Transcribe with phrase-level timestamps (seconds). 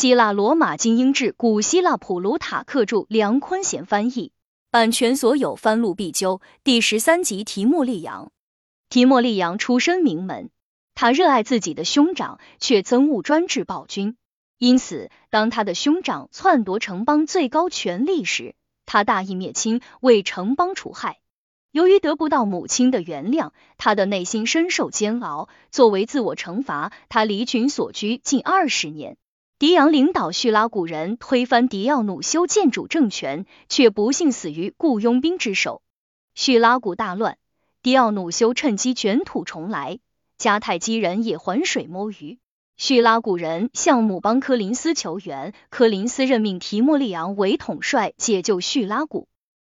[0.00, 4.32] 希腊罗马精英志，古希腊普鲁塔克著，梁坤贤翻译，
[4.70, 6.40] 版权所有，翻录必究。
[6.64, 8.32] 第十三集，提莫利扬。
[8.88, 10.48] 提莫利扬出身名门，
[10.94, 14.16] 他热爱自己的兄长，却憎恶专制暴君。
[14.56, 18.54] 因此，当他的兄长篡夺城邦最高权力时，
[18.86, 21.18] 他大义灭亲，为城邦除害。
[21.72, 25.50] 由于得不到母亲的原谅，他的内心深受煎熬。
[25.70, 29.18] 作为自我惩罚，他离群所居近二十年。
[29.60, 35.82] 迪昂领导叙拉古人推翻迪奥努修建主政权，却不幸死于雇佣兵之手。
[36.34, 37.36] 叙拉古大乱，
[37.82, 39.98] 迪奥努修趁机卷土重来，
[40.38, 42.38] 迦太基人也浑水摸鱼。
[42.78, 49.28] 叙拉古人向姆邦科林斯求援，科林斯任命提莫利昂为统帅，解救叙拉古。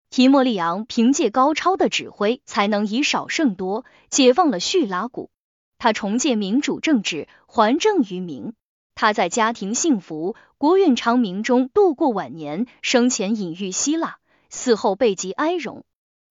[0.09, 5.33] 提莫利昂凭借高超的指挥，才能以少胜多，解放了叙拉古。
[5.78, 8.52] 他重建民主政治，还政于民。
[9.00, 14.19] 他在家庭幸福、国运昌明中度过晚年，生前隐喻希腊，
[14.50, 15.86] 死后背极哀荣。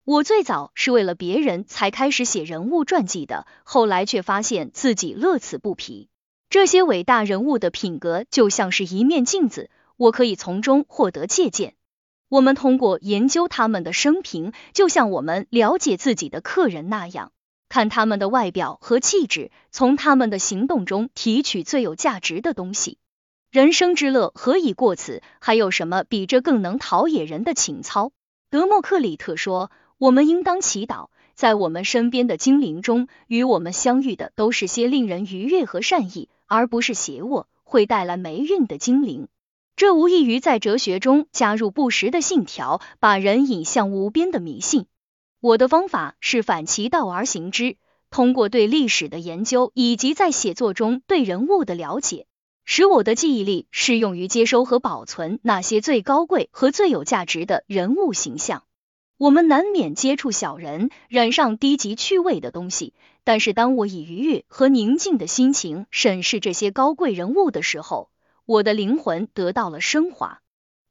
[0.04, 6.10] 我最早是为了别人才开始写人物传记的，后来却发现自己乐此不疲。
[6.50, 11.74] 这些伟大人物的品格就像是一面镜子，我可以从中获得借鉴。
[12.28, 17.32] 我们通过研究他们的生平，就像我们了解自己的客人那样。
[17.68, 22.98] 看他们的外表和气质，从他们的行动中提取最有价值的东西。
[23.50, 25.22] 人生之乐何以过此？
[25.40, 28.12] 还有什么比这更能陶冶人的情操？
[28.50, 39.28] 德谟克里特说：“我们应当祈祷，在我们身边的精灵中，与我们相遇的都是些令人愉悦和善意，而不是邪恶、会带来霉运的精灵。”
[39.76, 44.86] 这无异于在哲学中加入不实的信条，把人引向无边的迷信。
[45.40, 47.76] 我的方法是反其道而行之，
[48.10, 52.26] 通过对历史的研究以及在写作中对人物的了解，
[52.64, 58.64] 使我的记忆力适用于接收和保存那些最高贵和最有价值的人物形象。
[59.16, 68.10] 我们难免接触小人，染上低级趣味的东西，但是当我以愉悦和宁静的心情审视这些高贵人物的时候，
[68.44, 70.40] 我的灵魂得到了升华。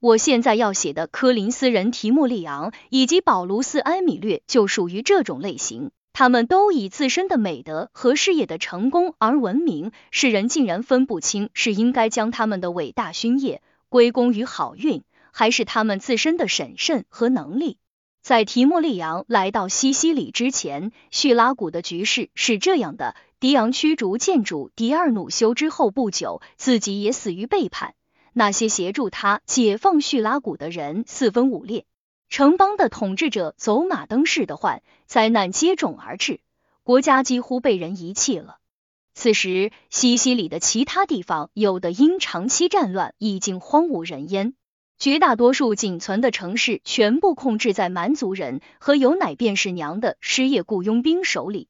[0.00, 17.76] 我现在要写的科林斯人提莫利昂以及保卢斯埃米略就属于这种类型，他们都以自身的美德和事业的成功而闻名，世人竟然分不清是应该将他们的伟大勋业归功于好运，还是他们自身的审慎和能力。
[18.22, 27.94] 在提莫利昂来到西西里之前，叙拉古的局势是这样的：迪昂驱逐建主迪尔努修之后不久，自己也死于背叛。
[28.38, 31.86] 那些协助他解放叙拉古的人四分五裂，
[32.28, 36.38] 城邦的统治者走马灯似的换，灾难接踵而至，
[36.84, 38.58] 国家几乎被人遗弃了。
[39.12, 44.54] 此时，西西里的其他地方有的因长期战乱已经荒无人烟，
[45.00, 51.66] 绝大多数仅存的城市全部控制在蛮族人和有奶便是娘的失业雇佣兵手里。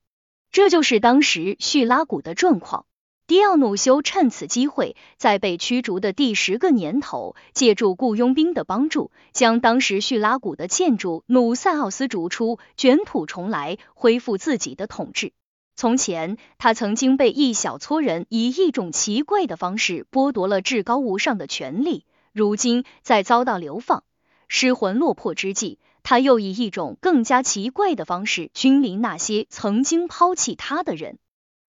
[0.53, 2.85] 这就是当时叙拉古的状况。
[3.29, 15.35] 迪奥努修趁此机会，在被驱逐的第十个年头，借助雇佣兵的帮助，将当时叙拉古的建筑努塞奥斯逐出，卷土重来，恢复自己的统治。
[15.77, 24.05] 从前，他曾经被一小撮人以一种奇怪的方式剥夺了至高无上的权利，如今在遭到流放、
[24.49, 31.19] 失魂落魄之际，他又以一种更加奇怪的方式君临那些曾经抛弃他的人。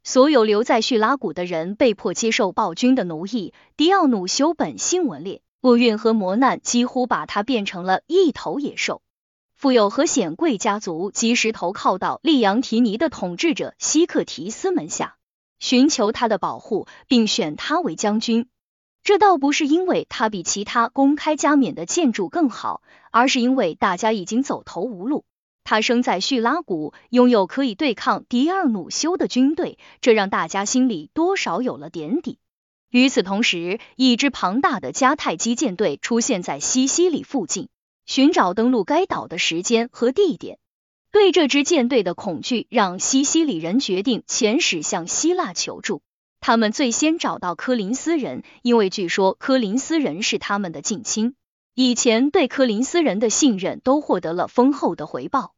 [0.03, 3.53] 所有留在叙拉古的人被迫接受暴君的奴役。
[3.77, 9.01] 迪奥努修本性顽劣，厄运和磨难几乎把他变成了一头野兽。
[9.55, 15.17] 富有和显贵家族及时投靠到利昂提尼的统治者希克提斯门下，
[15.59, 18.47] 寻求他的保护，并选他为将军。
[19.03, 22.81] 这倒不是因为他比其他公开加冕的建筑更好，
[23.11, 25.25] 而是因为大家已经走投无路。
[25.63, 32.39] 他生在叙拉古，拥有可以对抗迪尔努修的军队，这让大家心里多少有了点底。
[32.89, 37.69] 与此同时，一支庞大的迦太基舰队出现在西西里附近，
[38.07, 40.57] 寻找登陆该岛的时间和地点。
[41.11, 46.01] 对这支舰队的恐惧，让西西里人决定遣使向希腊求助。
[46.39, 51.35] 他们最先找到科林斯人，因为据说科林斯人是他们的近亲，
[51.81, 55.53] 以前对科林斯人的信任都获得了丰厚的回报。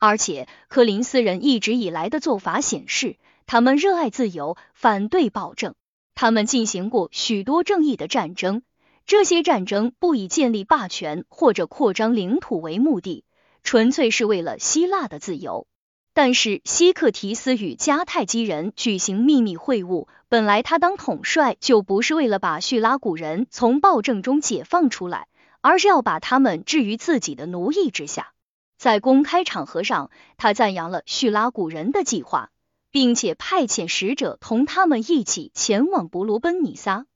[0.00, 5.76] 而且，柯林斯人一直以来的做法显示，他们热爱自由，反对暴政。
[6.16, 8.62] 他们进行过许多正义的战争，
[9.06, 13.22] 这些战争不以建立霸权或者扩张领土为目的，
[13.62, 15.68] 纯粹是为了希腊的自由。
[16.12, 25.28] 但是西克提斯与迦太基人举行秘密会晤，本来他当统帅就不是为了把叙拉古人从暴政中解放出来，
[25.60, 28.32] 而是要把他们置于自己的奴役之下。
[28.78, 32.50] 在公开场合上，他赞扬了叙拉古人的计划，
[32.90, 37.06] 并且派遣使者同他们一起前往伯罗奔尼撒。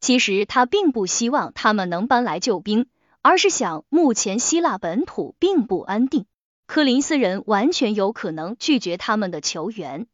[0.00, 2.86] 其实他并不希望他们能搬来救兵，
[3.20, 6.24] 而是想目前希腊本土并不安定。
[6.66, 10.06] 柯林斯人完全有可能拒绝他们的求援，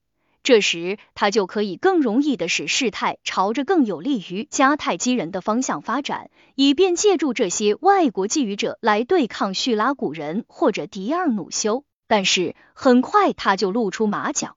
[0.46, 11.82] 这时他就可以更容易的使事态朝着更有利于迦太基人的方向发展，以便借助这些外国觊觎者来对抗叙拉古人或者迪尔努修。
[12.06, 14.56] 但是很快他就露出马脚，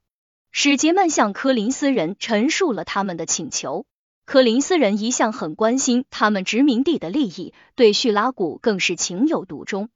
[0.51, 3.87] 使节们向柯林斯人陈述了他们的请求。
[4.27, 9.89] 柯林斯人一向很关心他们殖民地的利益，对叙拉古更是情有独钟。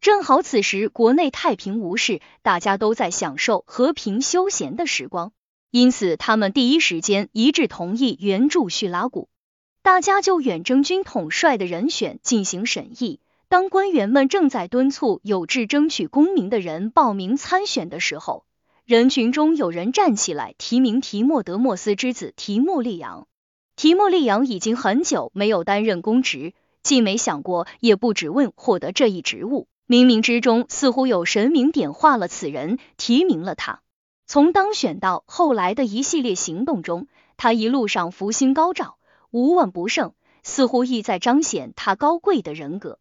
[0.00, 5.32] 正好此时国内太平无事，大家都在享受和平休闲的时光，
[5.70, 9.28] 因此他们第一时间一致同意援助叙拉古。
[9.82, 13.20] 大家就远征军统帅的人选进行审议。
[13.48, 18.44] 当官员们正在敦促有志争取功名的人报名参选的时候，
[18.84, 23.26] 人群中有人站起来提名提莫德莫斯之子提莫利昂。
[23.76, 29.68] 提莫利昂已经很久没有担任公职，既没想过，也不指问获得这一职务。
[29.88, 33.82] 冥冥之中，似乎有神明点化了此人，提名了他。
[34.26, 37.06] 从当选到后来的一系列行动中，
[37.36, 38.96] 他一路上福星高照，
[39.30, 42.98] 无往不胜，似乎意在彰显他高贵的人格。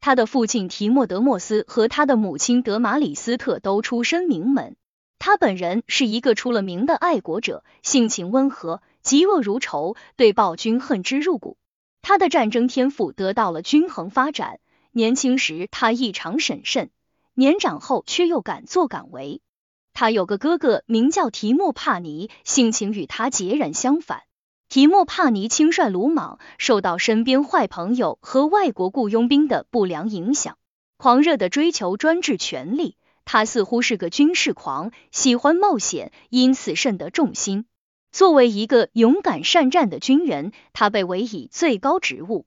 [0.00, 4.74] 他的父亲提莫德莫斯和他的母亲德马里斯特都出身名门，
[5.20, 11.56] 他本人是一个出了名的爱国者，性情温和，嫉恶如仇，对暴君恨之入骨。
[12.02, 14.58] 他的战争天赋得到了均衡发展。
[14.96, 16.88] 年轻时他异常审慎，
[17.34, 19.40] 年长后却又敢作敢为。
[19.92, 24.22] 他有个哥哥名叫提莫帕尼，性情与他截然相反。
[24.68, 30.58] 提莫帕尼轻率鲁莽，受到身边坏朋友和外国雇佣兵的不良影响，
[30.96, 32.96] 狂热的追求专制权力。
[33.24, 37.66] 他似乎是个军事狂，喜欢冒险，因此甚得众心。
[38.12, 42.46] 作为一个勇敢善战的军人，他被委以最高职务。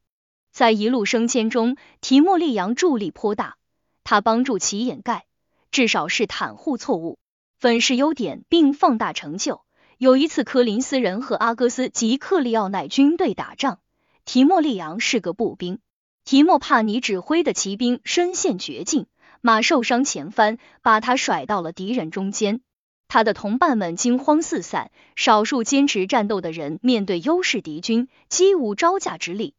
[0.57, 3.57] 在一路升迁中，提莫利扬助力颇大。
[4.04, 5.27] 他帮助其掩盖，
[5.69, 7.19] 至少是袒护错误，
[7.59, 9.62] 粉饰优点，并放大成就。
[10.00, 13.77] 有一次，科林斯人和阿戈斯及克利奥奈军队打仗，
[14.25, 15.77] 提莫利扬是个步兵，
[16.25, 19.06] 提莫帕尼指挥的骑兵身陷绝境，
[19.42, 22.62] 马受伤前翻，把他甩到了敌人中间。
[23.07, 29.54] 他的同伴们惊慌四散，少数坚持战斗的人面对优势敌军，几无招架之力。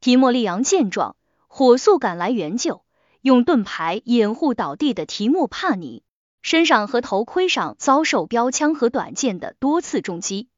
[0.00, 1.16] 提莫利昂见状，
[1.48, 2.82] 火速赶来援救，
[3.20, 6.04] 用盾牌掩护倒地的提莫帕尼，
[6.40, 10.48] 身上和头盔上遭受标枪和短剑的多次重击。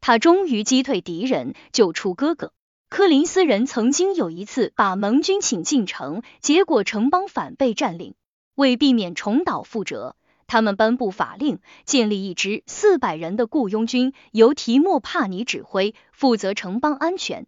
[0.00, 2.52] 他终于击退敌人，救出哥哥。
[2.88, 8.14] 科林斯人曾经有一次把盟军请进城，结果城邦反被占领。
[8.54, 10.16] 为避免重蹈覆辙，
[10.46, 17.46] 他们颁布法令，建立一支四百人的雇佣军，由提莫帕尼指挥，负责城邦安全。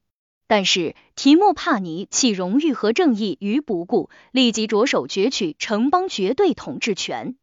[0.49, 7.37] 但是提莫帕尼弃荣誉和正义于不顾，立即着手攫取城邦绝对统治权。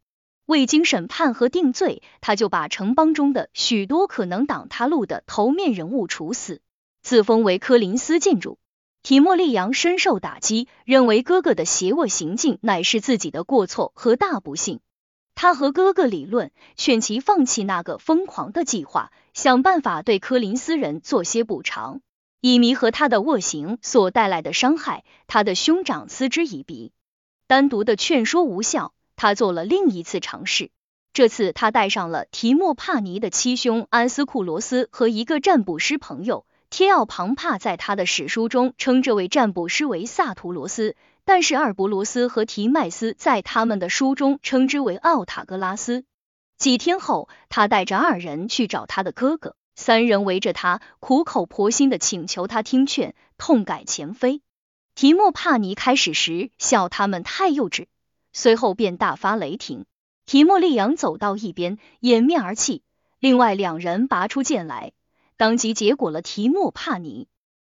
[0.47, 6.61] 未经审判和定罪，他就把城邦中的许多可能挡他路的头面人物处死，
[7.03, 8.57] 自封为科林斯建主。
[9.03, 14.79] 提莫利扬深受打击，认为哥哥的邪恶行径乃是自己的过错和大不幸。
[15.35, 22.01] 他和哥哥理论，劝其放弃那个疯狂的计划，想办法对科林斯人做些补偿。
[22.41, 26.91] 以弥和他的恶行所带来的伤害，他的兄长嗤之以鼻。
[27.47, 30.71] 单独的劝说无效，他做了另一次尝试。
[31.13, 46.03] 这次他带上了提莫帕尼的七兄安斯库罗斯和一个占卜师朋友贴奥庞帕，在他的史书中称这位占卜师为萨图罗斯，但是阿尔伯罗斯和提麦斯在他们的书中称之为奥塔格拉斯。
[46.57, 49.55] 几天后，他带着二人去找他的哥哥。
[49.75, 54.41] 三人围着他，苦口婆心的请求他听劝，痛改前非。
[54.95, 57.87] 提莫帕尼开始时笑他们太幼稚，
[58.31, 59.85] 随后便大发雷霆。
[60.25, 62.81] 提莫利扬走到一边，掩面而泣。
[63.19, 64.93] 另外两人拔出剑来，
[65.37, 67.27] 当即结果了提莫帕尼。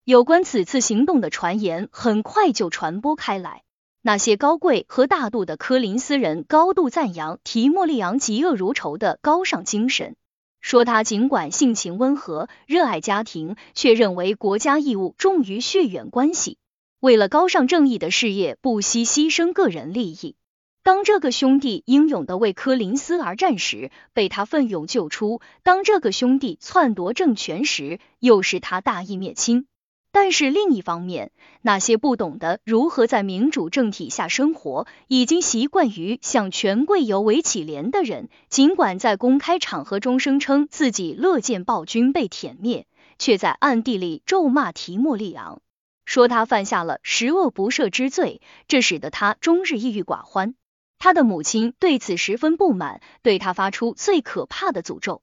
[0.03, 3.61] 有关此次行动的传言很快就传播开来。
[4.01, 10.15] 那些高贵和大度的科林斯人高度赞扬提莫利昂嫉恶如仇的高尚精神。
[10.61, 16.57] 说他尽管性情温和，热爱家庭，却认为国家义务重于血缘关系。
[16.99, 20.35] 为了高尚正义的事业，不惜牺牲个人利益。
[20.83, 29.67] 当这个兄弟英勇的为柯林斯而战时，被他奋勇救出；当这个兄弟篡夺政权时，又是他大义灭亲。
[30.13, 42.87] 但是另一方面，那些不懂得如何在民主政体下生活，已经习惯于向权贵尤为乞怜的人，尽管在公开场合中声称自己乐见暴君被舔灭，
[43.17, 45.61] 却在暗地里咒骂提莫利昂，
[46.03, 50.55] 说他犯下了十恶不赦之罪，这使得他终日抑郁寡欢。
[50.99, 55.21] 他的母亲对此十分不满，对他发出最可怕的诅咒。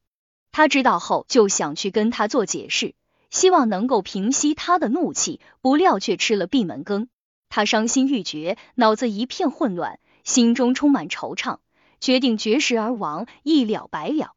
[0.51, 2.95] 他知道后就想去跟他做解释。
[3.31, 7.09] 希望能够平息他的怒气，不料却吃了闭门羹。
[7.51, 11.59] 他伤心欲绝，脑子一片混乱，心中充满惆怅，
[12.01, 14.35] 决定绝食而亡，一了百了。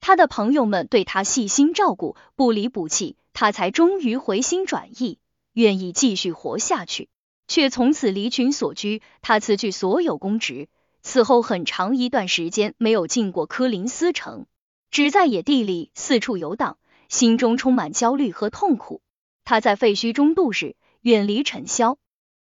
[0.00, 5.18] 他的朋友们对他细心照顾，不离不弃，他才终于回心转意，
[5.52, 7.08] 愿意继续活下去，
[7.48, 9.02] 却从此离群所居。
[9.20, 10.68] 他辞去所有公职，
[11.02, 14.46] 此后很长一段时间没有进过科林斯城，
[14.90, 16.78] 只在野地里四处游荡。
[17.10, 19.02] 心中充满焦虑和痛苦，
[19.44, 21.98] 他在废墟中度日，远离尘嚣。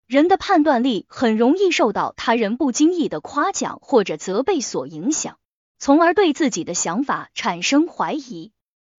[0.06, 5.38] 人的判断力很容易受到他人不经意的夸奖或者责备所影响，
[5.78, 8.52] 从而对自己的想法产生怀疑。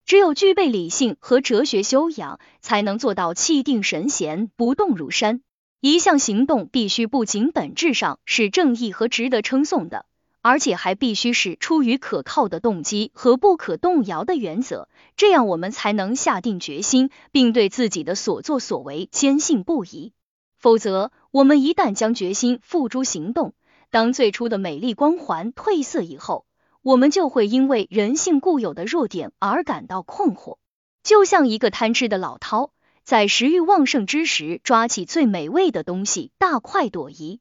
[0.06, 5.44] 只有具备理性和哲学修养，才能做到气定神闲，不动如山。
[5.82, 10.08] 一项行动必须不仅本质上是正义和值得称颂的。
[10.42, 20.14] 而且还必须是出于可靠的动机和不可动摇的原则，这样我们才能下定决心，并对自己的所作所为坚信不疑。
[20.58, 23.54] 否则，我们一旦将决心付诸行动，
[23.90, 26.46] 当最初的美丽光环褪色以后，
[26.82, 30.58] 我们就会因为人性固有的弱点而感到困惑，
[31.04, 32.72] 就像一个贪吃的老饕，
[33.04, 37.40] 在食欲旺盛之时抓起最美味的东西，大快朵颐。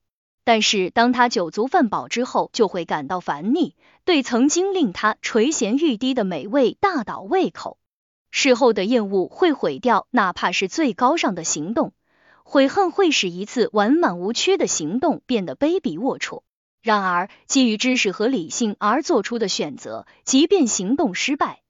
[0.49, 3.75] 但是，当他酒足饭饱之后，就会感到烦腻，
[4.07, 7.77] 对曾经令他垂涎欲滴的美味大倒胃口。
[8.31, 11.93] 事后的厌恶会毁掉哪怕是最高尚的行动，
[12.45, 16.41] 悔恨会使一次完满无缺的行动变得卑鄙龌龊。
[16.81, 21.61] 然而，基于知识和理性而做出的选择，即便行动失败，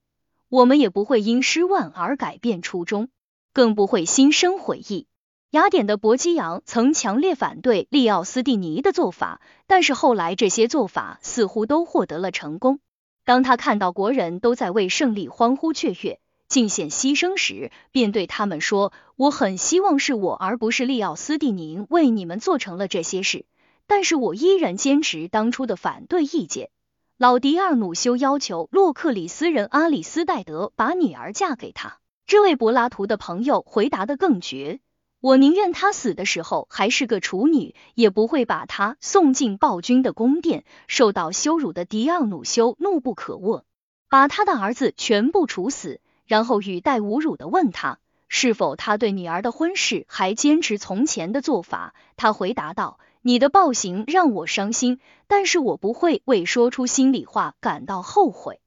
[0.47, 3.09] 我们也不会因失望而改变初衷，
[3.51, 5.08] 更不会心生悔意。
[5.51, 12.79] 雅典的伯基扬曾强烈反对利奥斯蒂尼的做法，但是后来这些做法似乎都获得了成功。
[13.25, 23.45] 当他看到国人都在为胜利欢呼雀跃、尽显牺牲时，便对他们说：“我很希望是我而不是利奥斯蒂尼为你们做成了这些事，
[23.87, 26.69] 但是我依然坚持当初的反对意见。”
[27.17, 31.97] 老迪尔努修要求洛克里斯人阿里斯戴德把女儿嫁给他。
[32.27, 34.79] 这位柏拉图的朋友回答的更绝。
[35.21, 40.63] 我宁愿她死的时候还是个处女，也不会把她送进暴君的宫殿。
[40.87, 43.63] 受到羞辱的迪奥努修怒不可遏，
[44.07, 47.99] 把他的儿子全部处死，然后语带侮辱的问他
[48.29, 51.93] 是否他对女儿的婚事还坚持从前的做法。
[52.15, 58.61] 他回答道：“你的暴行让我伤心，但是我不会为说出心里话感到后悔。”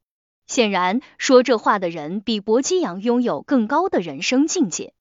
[0.47, 4.93] 显然，说这话的人比伯基扬拥有更高的人生境界。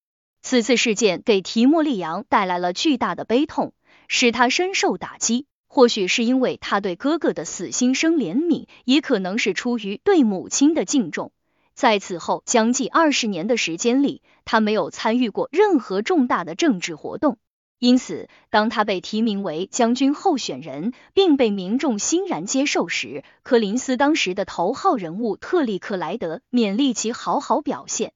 [0.41, 3.73] 此次事件给提莫利扬带来了巨大的悲痛，
[4.07, 5.45] 使他深受打击。
[5.67, 11.31] 或许是因为他对哥哥的死心生怜悯，也可能是出于对母亲的敬重。
[11.73, 17.37] 在此后将近二十年的时间里，他没有参与过任何重大的政治活动。
[17.79, 28.11] 因此，当他被提名为将军候选人，并被民众欣然接受时，柯林斯当时的头号人物特里克莱德勉励其好好表现。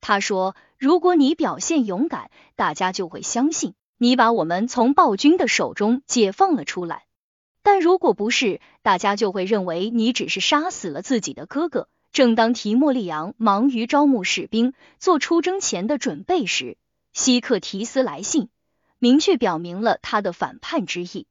[0.00, 6.98] 他说：“如果你表现勇敢，大家就会相信你把我们从暴君的手中解放了出来；
[7.64, 16.78] 但如果不是，大家就会认为你只是杀死了自己的哥哥。”正当提莫利昂忙于招募士兵、做出征前的准备时，
[17.12, 18.48] 希克提斯来信，
[19.00, 21.26] 明确表明了他的反叛之意。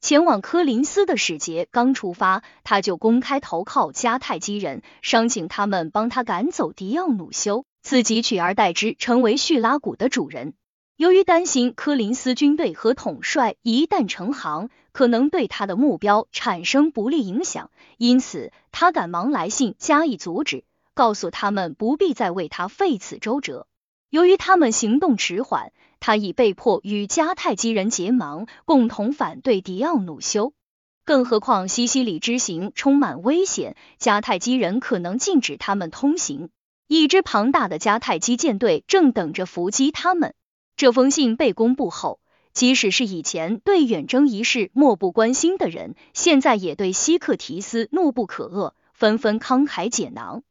[0.00, 7.64] 前往科林斯的使节刚出发，他就公开投靠迦太基人，商请他们帮他赶走迪奥努修。
[7.82, 10.54] 自己取而代之，成为叙拉古的主人。
[10.96, 23.66] 由于担心科林斯军队和统帅一旦成行，可能对他的目标产生不利影响，因此他赶忙来信加以阻止，告诉他们不必再为他费此周折。
[24.10, 30.52] 由于他们行动迟缓，他已被迫与迦太基人结盟，共同反对迪奥努修。
[31.04, 36.50] 更何况西西里之行充满危险，迦太基人可能禁止他们通行。
[36.94, 40.34] 一支庞大的迦太基舰队正等着伏击他们。
[40.76, 42.20] 这封信被公布后，
[42.52, 50.42] 即使是以前对远征一事漠不关心的人，现在也对希克提斯怒不可遏，纷纷慷慨解囊。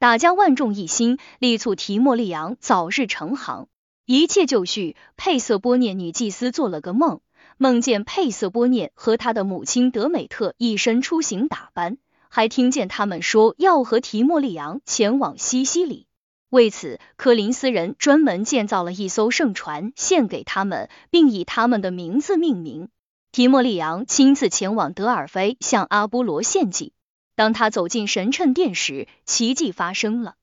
[0.00, 3.68] 大家万众一心，力促提莫利昂早日成行。
[4.04, 7.20] 一切就绪，佩瑟波涅女祭司做了个梦，
[7.56, 11.98] 梦见佩瑟波涅和她的母亲德美特一身出行打扮，
[12.34, 16.08] 还听见他们说要和提莫利昂前往西西里。
[16.48, 22.88] 为此，科林斯人专门建造了一艘圣船献给他们，并以他们的名字命名。
[23.30, 26.92] 提莫利昂亲自前往德尔菲向阿波罗献祭。
[27.36, 30.34] 当他走进神圣殿时，奇迹发生了。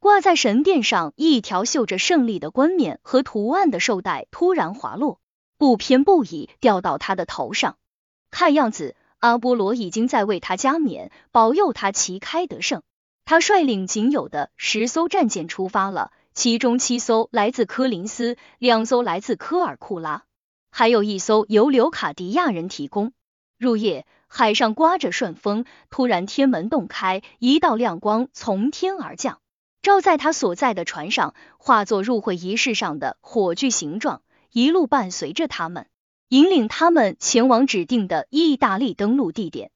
[0.00, 5.20] 挂在神殿上一条绣着胜利的冠冕和图案的绶带突然滑落，
[5.58, 7.76] 不偏不倚掉到他的头上。
[8.30, 12.82] 看样子，阿波罗已经在为他加冕，保佑他旗开得胜。
[13.24, 20.24] 他率领仅有的十艘战舰出发了，其中七艘来自科林斯，两艘来自科尔库拉，
[20.70, 23.14] 还有一艘由刘卡迪亚人提供。
[23.56, 29.38] 入夜，海上刮着顺风，突然天门洞开，一道亮光从天而降。
[29.80, 34.20] 照在他所在的船上，化作入会仪式上的火炬形状，
[34.52, 35.86] 一路伴随着他们，
[36.28, 39.70] 引领他们前往指定的意大利登陆地点。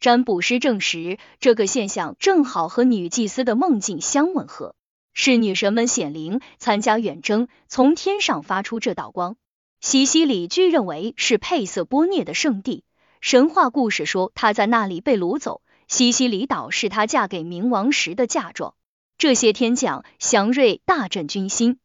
[0.00, 4.74] 占卜师证实，这个现象正好和女祭司的梦境相吻合，
[5.12, 9.36] 是女神们显灵参加远征，从天上发出这道光。
[9.82, 12.84] 西西里据认为是佩瑟波涅的圣地，
[13.20, 18.74] 神话故事说她在那里被掳走，西西里岛是她嫁给冥王时的嫁妆。
[19.18, 21.78] 这些天降祥瑞大振军心，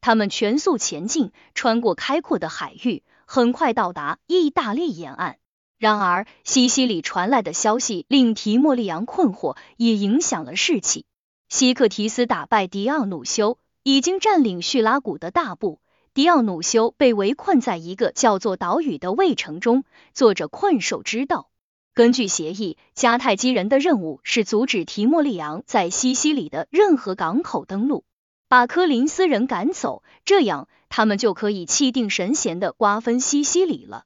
[0.00, 5.36] 他们全速前进，穿过开阔的海域，很快到达意大利沿岸。
[5.76, 11.04] 然而，西西里传来的消息令提莫利昂困惑，也影响了士气。
[11.50, 15.78] 希克提斯打败迪奥努修，已经占领叙拉古的大部。
[16.14, 21.48] 迪奥努修被围困在一个叫做岛屿的卫城中，做着困兽之斗。
[21.92, 28.04] 根据协议，迦太基人的任务是阻止提莫利昂在西西里的任何港口登陆，
[28.48, 34.04] 把科林斯人赶走，这样他们就可以气定神闲的瓜分西西里了。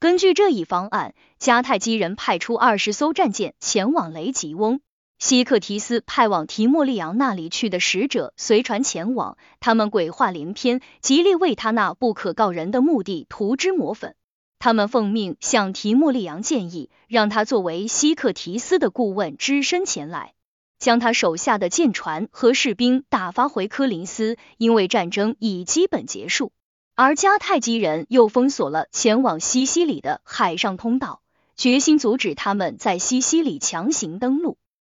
[0.00, 4.80] 根据这一方案，迦太基人派出二十艘战舰前往雷吉翁，
[5.18, 14.14] 希克提斯派往提莫利昂那里去的使者随船前往，他们鬼话连篇，极力为他那不可告人的目的涂脂抹粉。
[14.60, 20.34] 他们奉命向提莫利昂建议，让他作为希克提斯的顾问，只身前来，
[20.78, 26.52] 将他手下的舰船和士兵打发回科林斯，因为战争已基本结束。
[26.94, 31.20] 而迦太基人又封锁了前往西西里的海上通道，
[31.56, 34.58] 决心阻止他们在西西里强行登陆。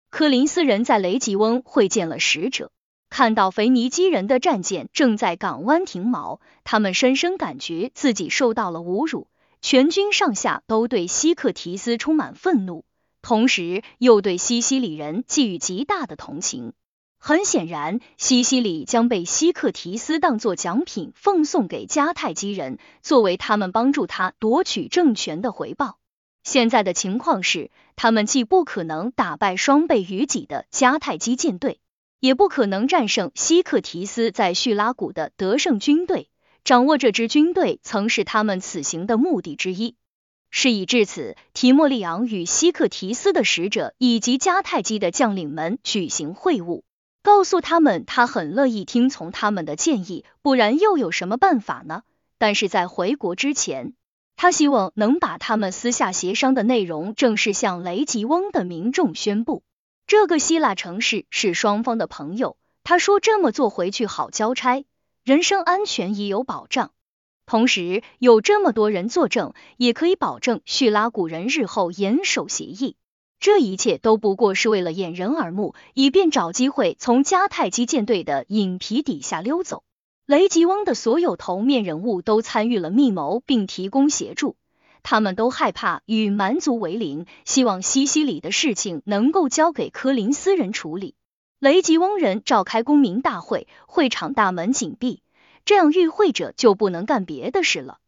[0.09, 2.71] 科林斯人在雷吉翁会见了使者，
[3.09, 9.27] 看到腓尼基人的战舰正在港湾停锚，他们深深感觉自己受到了侮辱。
[9.61, 12.85] 全军上下都对希克提斯充满愤怒，
[13.21, 16.73] 同时又对西西里人寄予极大的同情。
[17.21, 25.97] 很显然，西西里将被希克提斯当作奖品奉送给迦太基人，作为他们帮助他夺取政权的回报。
[26.43, 31.81] 现在的情况是，他们既不可能打败双倍于己的迦太基舰队，
[32.21, 36.29] 也不可能战胜希克提斯在叙拉古的得胜军队。
[36.63, 39.95] 掌握这支军队曾是他们此行的目的之一。
[40.51, 46.81] 事已至此，提莫利昂与希克提斯的使者以及迦太基的将领们举行会晤，
[47.21, 52.03] 告诉他们他很乐意听从他们的建议，不然又有什么办法呢？
[52.37, 53.93] 但是在回国之前，
[54.35, 59.63] 他希望能把他们私下协商的内容正式向雷吉翁的民众宣布。
[60.07, 64.85] 这个希腊城市是双方的朋友，他说这么做回去好交差。
[65.23, 66.91] 人身安全已有保障，
[67.49, 72.95] 同时有这么多人作证，也可以保证叙拉古人日后严守协议。
[73.39, 79.81] 这一切都不过是为了掩人耳目，以便找机会从迦太基舰队的影皮底下溜走。
[80.27, 84.55] 雷吉翁的所有头面人物都参与了密谋，并提供协助。
[85.01, 91.15] 他们都害怕与蛮族为邻，希望西西里的事情能够交给科林斯人处理。
[91.57, 95.23] 雷吉翁人召开公民大会，会场大门紧闭，
[95.69, 97.99] 这样与会者就不能干别的事了。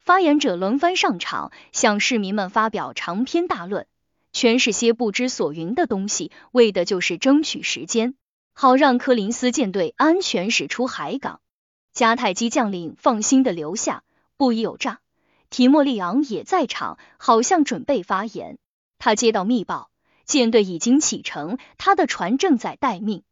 [0.00, 3.86] 发言者轮番上场，向市民们发表长篇大论，
[4.32, 8.16] 全是些不知所云的东西，为的就是争取时间，
[8.52, 11.40] 好让科林斯舰队安全驶出海港。
[11.94, 14.02] 迦太基将领放心的留下，
[14.36, 14.98] 不疑有诈。
[15.50, 18.58] 提莫利昂也在场，好像准备发言。
[18.98, 19.88] 他接到密报。
[20.24, 23.22] 舰队已经启程，他的船正在待命。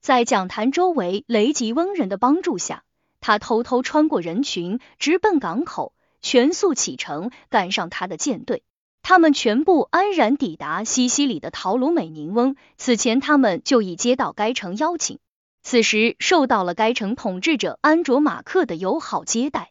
[0.00, 2.82] 在讲坛周围雷吉翁人的帮助下，
[3.20, 5.92] 他偷偷穿过人群，直奔港口。
[6.20, 8.64] 全速启程赶上他的舰队。
[9.02, 12.56] 他们全部安然抵达西西里的陶鲁美宁翁。
[12.76, 15.20] 此前，他们就已接到该城邀请，
[15.62, 19.70] 此时受到了该城统治者安卓马克的友好接待。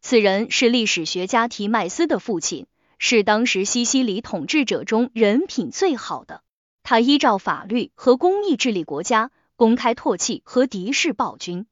[0.00, 2.66] 此人是历史学家提迈斯的父亲，
[2.98, 6.42] 是当时西西里统治者中人品最好的。
[6.82, 11.66] 他依照法律和公义治理国家，公开唾弃和敌视暴君。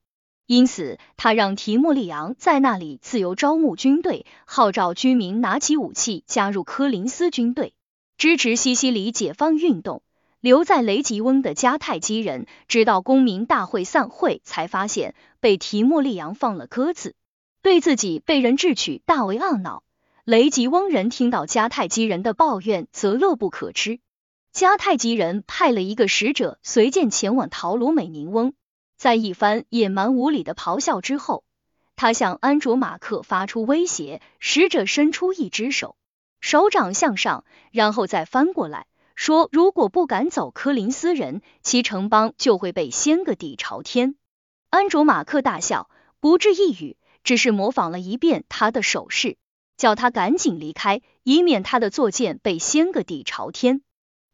[0.50, 7.72] 因此，他让提莫利昂在那里自由招募军队，号召居民拿起武器加入科林斯军队，
[8.18, 10.02] 支持西西里解放运动。
[10.40, 17.14] 留在雷吉翁的迦太基人，直到公民大会散会，才发现被提莫利昂放了鸽子，
[17.62, 19.84] 对自己被人智取大为懊恼。
[20.24, 24.00] 雷吉翁人听到迦太基人的抱怨，则乐不可支。
[24.52, 28.52] 迦太基人派了一个使者随舰前往陶鲁美宁翁。
[29.00, 31.42] 在一番野蛮无理的咆哮之后，
[31.96, 34.20] 他向安卓马克发出威胁。
[34.40, 35.96] 使者伸出一只手，
[36.42, 44.16] 手掌向上，然后再翻过来说：“如果不赶走科林斯人，其城邦就会被掀个底朝天。”
[44.68, 45.88] 安卓马克大笑，
[46.20, 49.38] 不置一语，只是模仿了一遍他的手势，
[49.78, 53.80] 叫他赶紧离开，以免他的坐舰被掀个底朝天。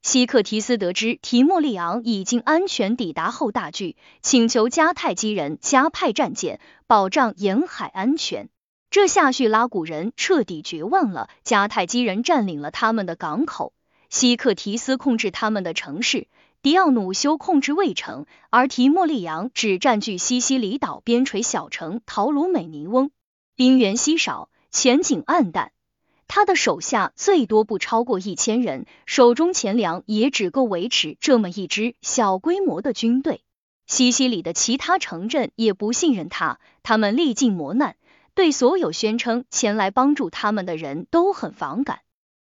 [0.06, 8.48] 希克提斯得知提莫利昂已经安全抵达后大惧，请求迦太基人加派战舰，保障沿海安全。
[8.88, 11.28] 这下叙拉古人彻底绝望了。
[11.44, 13.72] 迦太基人占领了他们的港口，
[14.08, 16.28] 希克提斯控制他们的城市，
[16.62, 23.10] 迪奥努修控制卫城，而提莫利昂只占据西西里岛边陲小城陶鲁美尼翁，
[23.56, 25.72] 兵源稀少，前景暗淡。
[26.28, 33.42] 他的手下最多不超过一千人，手中钱粮也只够维持这么一支小规模的军队。
[33.86, 37.96] 西西里的其他城镇也不信任他，他们历尽磨难，
[38.34, 42.00] 对所有宣称前来帮助他们的人都很反感。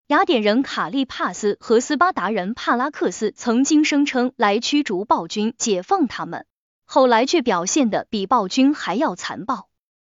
[0.07, 6.45] 雅典人卡利帕斯和斯巴达人帕拉克斯曾经声称来驱逐暴君、解放他们，
[6.83, 9.69] 后来却表现的比暴君还要残暴。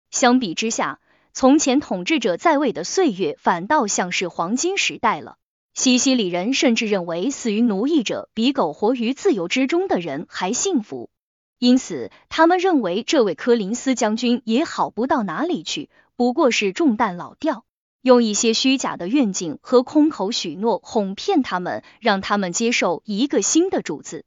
[0.09, 0.99] 相比之下，
[1.39, 5.37] 从前统治者在位的岁月，反倒像是黄金时代了。
[5.75, 11.11] 西西里人甚至认为，死于奴役者比苟活于自由之中的人还幸福，
[11.59, 17.65] 因此他们认为这位科林斯将军也好不到哪里去，不过是中弹老调，
[18.01, 24.25] 用一些虚假的愿景和空口许诺哄骗他们，让他们接受一个新的主子。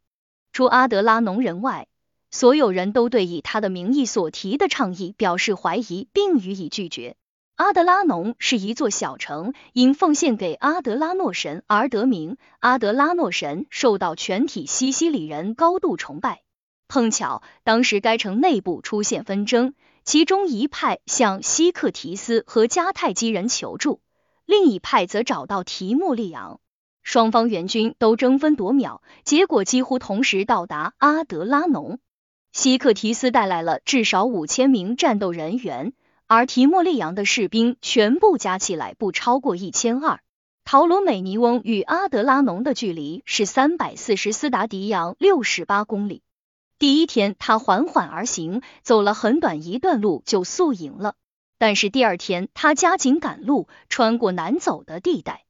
[0.52, 1.88] 除阿德拉农人外。
[2.30, 7.16] 所有人都对以他的名义所提的倡议表示怀疑，并予以拒绝。
[7.56, 12.38] 阿德拉农是一座小城，因奉献给阿德拉诺神而得名。
[12.60, 16.42] 阿德拉诺神受到全体西西里人高度崇拜。
[16.88, 24.00] 碰巧当时该城内部出现纷争，其中一派向西克提斯和迦太基人求助，
[24.46, 26.60] 另一派则找到提莫利昂。
[27.02, 31.98] 双方援军都争分夺秒，结果几乎同时到达阿德拉农。
[32.52, 35.92] 希克提斯带来了至少五千名战斗人员，
[36.26, 40.20] 而提莫利昂的士兵全部加起来不超过一千二。
[40.64, 46.22] 陶罗美尼翁与阿德拉农的距离是三百四十斯达迪扬六十八公里。
[46.78, 51.14] 第一天他缓缓而行，走了很短一段路就宿营了。
[51.58, 55.44] 但是第二天他加紧赶路，穿过难走的地带。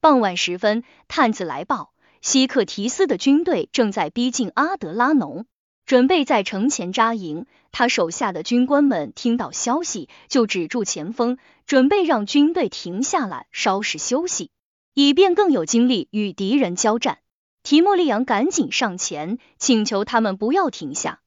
[0.00, 5.46] 傍晚时分，探子来报，希克提斯的军队正在逼近阿德拉农。
[5.84, 14.50] 准备在城前扎营，他手下的军官们听到消息就止住前锋，准备让军队停下来稍事休息，
[14.94, 17.18] 以便更有精力与敌人交战。
[17.62, 21.20] 提莫利昂赶紧上前，请求他们不要停下，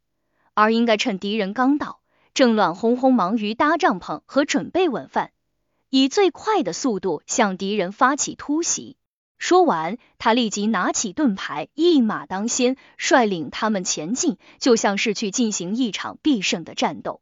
[0.53, 2.01] 而应该趁敌人刚到，
[2.33, 5.31] 正乱哄哄忙于搭帐篷和准备晚饭，
[5.89, 8.97] 以最快的速度向敌人发起突袭。
[9.45, 17.21] 说完，他立即拿起盾牌，一马当先，率领他们前进，就像是去进行一场必胜的战斗。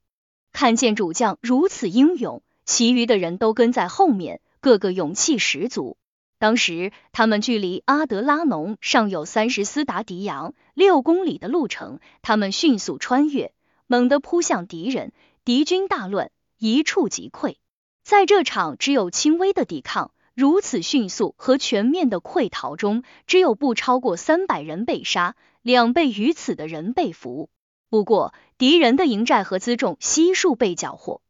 [0.53, 5.97] 看见主将如此英勇，其余的人都跟在后面，个个勇气十足。
[6.39, 13.51] 当时他们距离阿德拉农尚有三十斯达迪扬六公里的路程，他们迅速穿越，
[13.86, 15.12] 猛地扑向敌人，
[15.43, 17.57] 敌军大乱，一触即溃。
[18.01, 20.12] 在这场只有轻微的抵抗。
[20.36, 27.52] 如此迅速和全面的溃逃中，只有不超过三百人被杀，两倍于此的人被俘。
[27.89, 31.22] 不过，敌人的营寨和辎重悉数被缴获。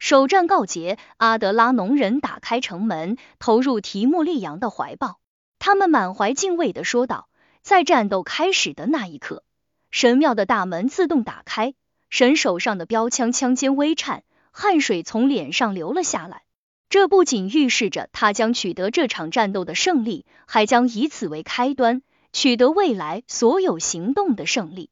[0.00, 5.20] 首战告捷，阿德拉农人打开城门，投入提莫利扬的怀抱。
[5.60, 7.28] 他们满怀敬畏的说道
[7.62, 9.44] ：“在战斗开始的那一刻，
[9.92, 11.74] 神庙的大门自动打开，
[12.10, 16.42] 神手上的标枪枪尖微颤，汗水从脸上流了下来。”
[16.90, 22.00] 这不仅预示着他将取得这场战斗的胜利，还将以此为开端，
[22.32, 24.88] 取得未来所有行动的胜利。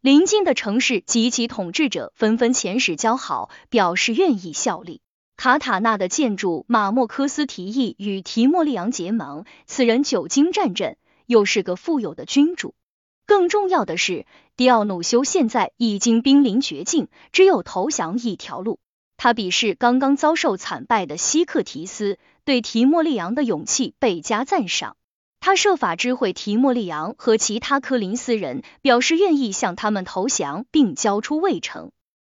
[0.00, 5.00] 邻近的城市及其统治者纷纷遣使交好，表示愿意效力。
[5.36, 12.74] 卡塔纳的建筑马莫科斯提议与提莫利昂结盟，此人久经战阵，又是个富有的君主。
[13.26, 18.80] 更重要的是，迪奥努修现在已经濒临绝境，只有投降一条路。
[19.16, 24.96] 他鄙视刚刚遭受惨败的西克提斯，对提莫利昂的勇气倍加赞赏。
[25.40, 31.90] 他设法知会提莫利昂和其他科林斯人，表示愿意向他们投降，并交出卫城。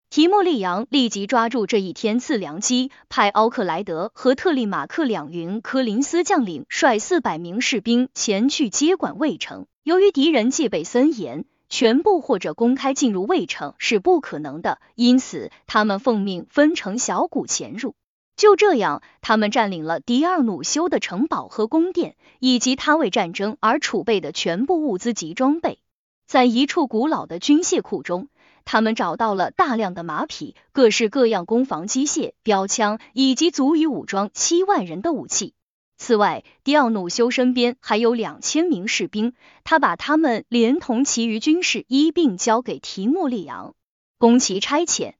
[0.09, 9.67] 提莫利昂立即抓住这一天赐良机，派奥克莱德和特利马克两云科林斯将领率四百名士兵前去接管卫城。
[9.83, 11.45] 由于敌人戒备森严。
[11.69, 17.95] 全部或者公开进入卫城是不可能的，因此他们奉命分成小股潜入。
[18.35, 25.79] 就这样，他们占领了迪尔努修的城堡和宫殿，以及他为战争而储备的全部物资及装备。
[26.25, 28.29] 在一处古老的军械库中，
[28.63, 35.53] 他们找到了大量的马匹、各式各样攻防机械、标枪以及足以武装七万人的武器。
[35.99, 39.33] 此外，迪奥努修身边还有两千名士兵，
[39.65, 43.75] 他把他们连同其余军士一并交给提莫利昂，
[44.17, 45.15] 供其差遣。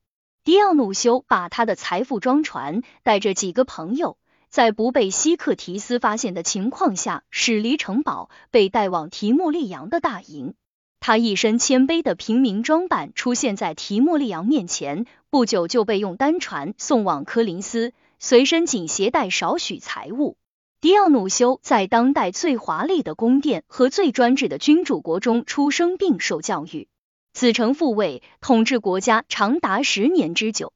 [0.45, 10.53] 迪奥努修把他的财富装船，带着几个朋友，在不被西克提斯发现的情况下，驶离城堡，被带往提莫利昂的大营。
[11.01, 20.37] 他一身谦卑的平民装扮出现在提莫利昂面前，不久就被用单船送往科林斯，随身仅携带少许财物。
[20.81, 26.87] 迪奥努修在当代最华丽的宫殿和最专制的君主国中出生并受教育，
[27.33, 30.71] 子承父位，统治国家长达十年之久。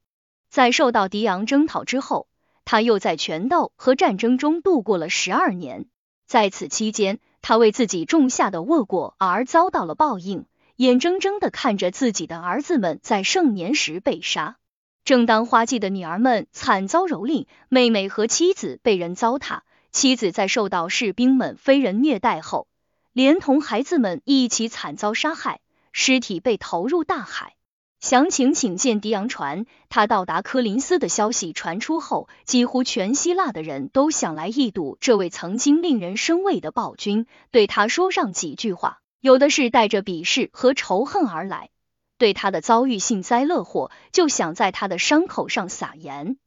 [0.50, 2.28] 在受到迪昂征讨之后，
[2.66, 5.86] 他又在权斗和战争中度过了十二年。
[6.28, 10.44] 在此期间，他为自己种下的恶果而遭到了报应，
[10.76, 14.58] 眼睁睁的看着自己的儿子们在盛年时被杀。
[15.06, 19.62] 正当花季的女儿们惨遭蹂躏，妹妹和妻子被人糟蹋。
[19.94, 22.68] 妻子在受到士兵们非人虐待后，
[23.14, 27.54] 连同孩子们一起惨遭杀害，尸体被投入大海。
[28.00, 29.66] 详情请见迪昂船。
[29.90, 39.00] 他到达科林斯的消息传出后，几乎全希腊的人都想来一睹这位曾经令人生畏的暴君，对他说上几句话。
[39.22, 41.70] 有的是带着鄙视和仇恨而来，
[42.18, 46.38] 对他的遭遇幸灾乐祸，就想在他的伤口上撒盐。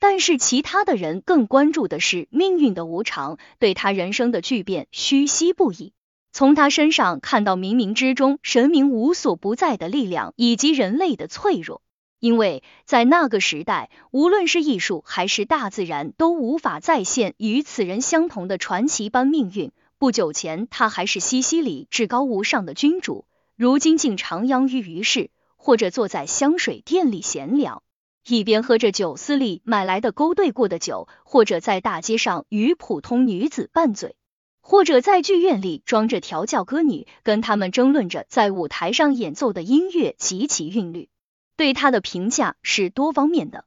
[0.00, 5.92] 但是其他的人更关注的是命运的无常，对他人生的巨变唏嘘不已。
[6.32, 11.82] 从他身上看到冥冥之中神明无所不在的力量，以及人类的脆弱。
[12.20, 19.72] 因为在那个时代，无论是艺术还是大自然，都无法再现与此人相同的传奇般命运。
[19.98, 23.24] 不久前，他还是西西里至高无上的君主，
[23.56, 27.82] 如今竟徜徉于于市，或者坐在香水店里闲聊。
[28.28, 34.16] 一边喝着酒肆里买来的勾兑过的酒，或者在大街上与普通女子拌嘴，
[34.60, 41.08] 或者在剧院里装着调教歌女，跟他们争论着在舞台上演奏的音乐及其韵律。
[41.56, 43.64] 对他的评价是多方面的，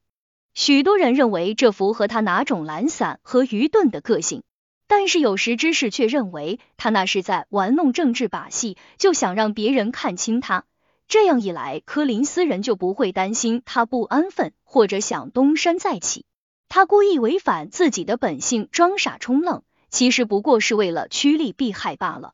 [0.54, 4.44] 许多人认为这符合他哪种懒散和愚钝的个性，
[4.88, 10.66] 但是有识之士却认为他那是在玩弄政治把戏，就想让别人看清他。
[11.12, 16.24] 这样一来，科林斯人就不会担心他不安分或者想东山再起。
[16.70, 22.32] 他故意违反自己的本性，装傻充愣，其实不过是为了趋利避害罢了。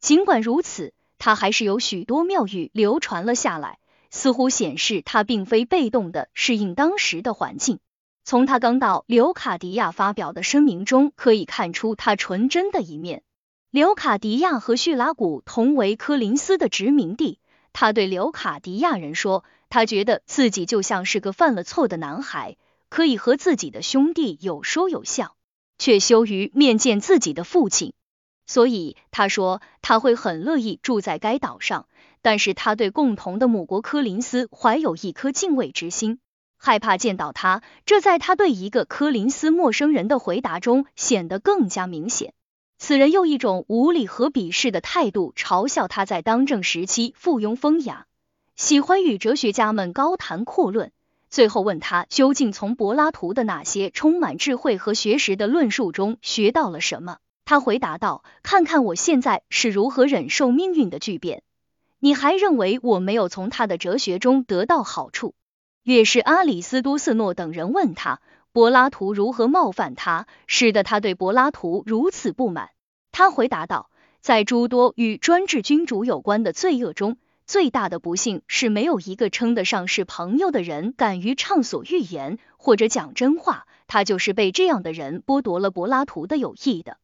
[0.00, 3.78] 尽管如此，他还是有许多妙语流传了下来，
[4.10, 7.78] 似乎显示他并非被动的适应当时的环境。
[8.24, 13.22] 从他刚到刘卡迪亚发表的声明中，可以看出他纯真的一面。
[13.70, 17.38] 刘卡迪亚和叙拉古同为科林斯的殖民地。
[17.74, 22.56] 他对刘卡迪亚人说，他觉得自己就像是个犯了错的男孩，
[22.88, 25.34] 可以和自己的兄弟有说有笑，
[25.76, 27.92] 却羞于面见自己的父亲。
[28.46, 31.88] 所以他说他会很乐意住在该岛上，
[32.22, 36.20] 但是他对共同的母国科林斯怀有一颗敬畏之心，
[36.56, 37.62] 害怕见到他。
[37.86, 42.34] 这在他对一个柯林斯陌生人的回答中显得更加明显。
[42.86, 48.04] 此人用一种无理和鄙视的态度嘲笑他在当政时期附庸风雅，
[48.56, 50.92] 喜欢与哲学家们高谈阔论。
[51.30, 57.16] 最后问他究竟从柏拉图的那些充满智慧和学识的论述中学到了什么？
[57.46, 61.42] 他回答道：“看看我现在是如何忍受命运的巨变。
[62.00, 65.34] 你还认为我没有从他的哲学中得到好处？
[65.84, 68.20] 越是阿里斯多斯诺等人问他
[68.52, 72.70] 柏拉图如何冒犯他，使得他对柏拉图如此不满，
[73.16, 86.96] 他回答道：在诸多与专制君主有关的罪恶中，最大的不幸是没有一个称得上是朋友的人敢于畅所欲言或者讲真话，他就是被这样的人剥夺了柏拉图的友谊的。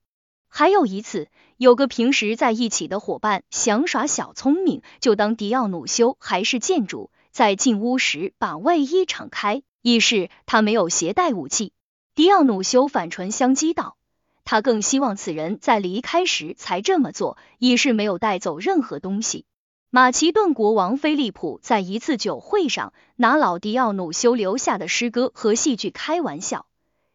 [0.49, 11.73] 还有一次，有个平时在一起的伙伴想耍小聪明，就当迪奥努修还是建筑，在进屋时把外衣敞开，以示他没有携带武器。
[12.17, 13.97] 迪奥努修反唇相讥道
[14.45, 19.45] ：“他更希望此人在离开时才这么做，以示没有带走任何东西。”
[19.93, 26.67] 马其顿国王菲利普在一次酒会上拿老迪奥努修留下的诗歌和戏剧开玩笑。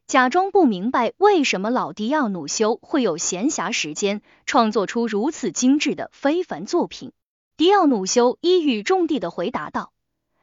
[0.07, 7.13] 假装不明白为什么老迪奥努修会有闲暇时间创作出如此精致的非凡作品。
[7.55, 9.93] 迪奥努修一语中的的回答道：“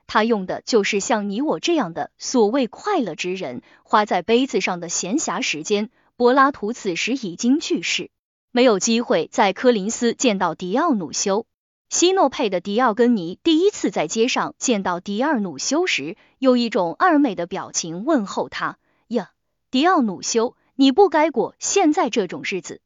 [0.09, 5.90] 他用的就是像你我这样的所谓快乐之人花在杯子上的闲暇时间。”
[6.23, 8.09] 柏拉图此时已经去世，
[8.53, 11.47] 没有机会在科林斯见到迪奥努修。
[11.91, 18.79] 希诺佩的迪奥根尼第一次在街上见到迪奥努修时，用一种二美的表情问候他。
[19.09, 19.33] 呀
[19.73, 22.81] 迪奥努修，你不该过现在这种日子。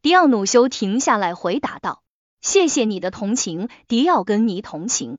[0.00, 2.02] 迪奥努修停下来回答道
[2.40, 5.18] ：“谢谢你的同情，迪奥根尼同情。”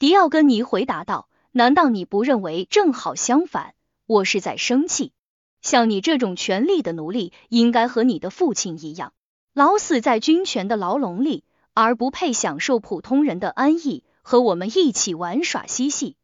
[0.00, 3.74] 迪奥根尼回答道：“难道你不认为正好相反？
[4.06, 5.12] 我是在生气。
[5.62, 9.12] 像你这种权力的奴隶，应该和你的父亲一样，
[9.54, 16.16] 老死在军权的牢笼里，而不配享受普通人的安逸，和我们一起玩耍嬉戏。”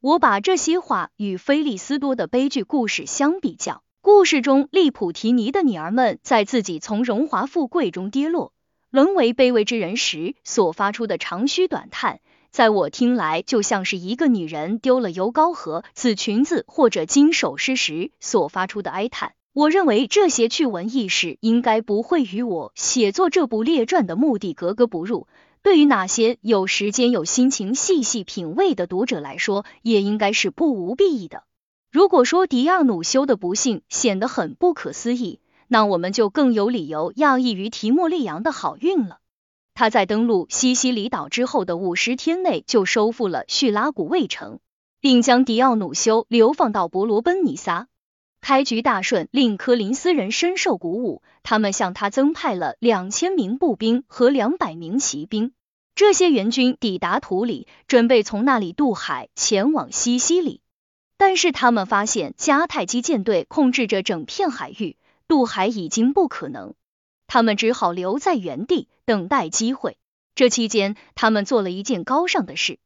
[0.00, 3.82] 我把这些话与菲利斯多的悲剧故事相比较。
[4.02, 8.52] 故事中，利普提尼的女儿们在自己从荣华富贵中跌落，
[8.90, 12.20] 沦为卑微之人时所发出的长吁短叹，
[12.54, 19.34] 在我听来，就像是一个女人丢了油膏盒紫裙子或者金首饰时所发出的哀叹。
[19.52, 25.26] 我认为这些趣闻轶事应该不会与我写作这部列传的目的格格不入。
[25.64, 31.42] 对于哪些有时间、有心情细细品味的读者来说，也应该是不无裨益的。
[31.90, 39.18] 如果说迪亚努修的不幸显得很不可思议，那我们就更有理由讶异于提莫利扬的好运了。
[39.74, 44.60] 他在登陆西西里岛之后的五十天内就收复了叙拉古卫城，
[45.00, 47.88] 并将迪奥努修流放到伯罗奔尼撒。
[48.40, 55.52] 开局大顺，令科林斯人深受鼓舞，他们向他增派了两千名步兵和两百名骑兵。
[55.96, 60.60] 这些援军抵达图里，准备从那里渡海前往西西里。
[61.16, 66.74] 但是他们发现迦太基舰队控制着整片海域，渡海已经不可能，
[67.26, 69.96] 他们只好留在原地等待机会。
[70.34, 72.78] 这期间，他们做了一件高尚的事：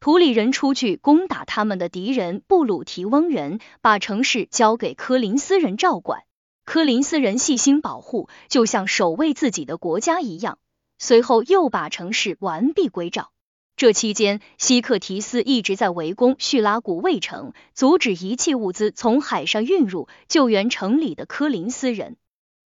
[0.00, 6.22] 图里人出去攻打他们的敌人布鲁提翁人，把城市交给科林斯人照管。
[6.64, 10.58] 科林斯人细心保护，就像守卫自己的国家一样。
[10.98, 13.32] 随后又把城市完璧归赵。
[13.74, 22.16] 这期间，希克提斯一直在围攻叙拉古卫城，阻止一切物资从海上运入，救援城里的科林斯人。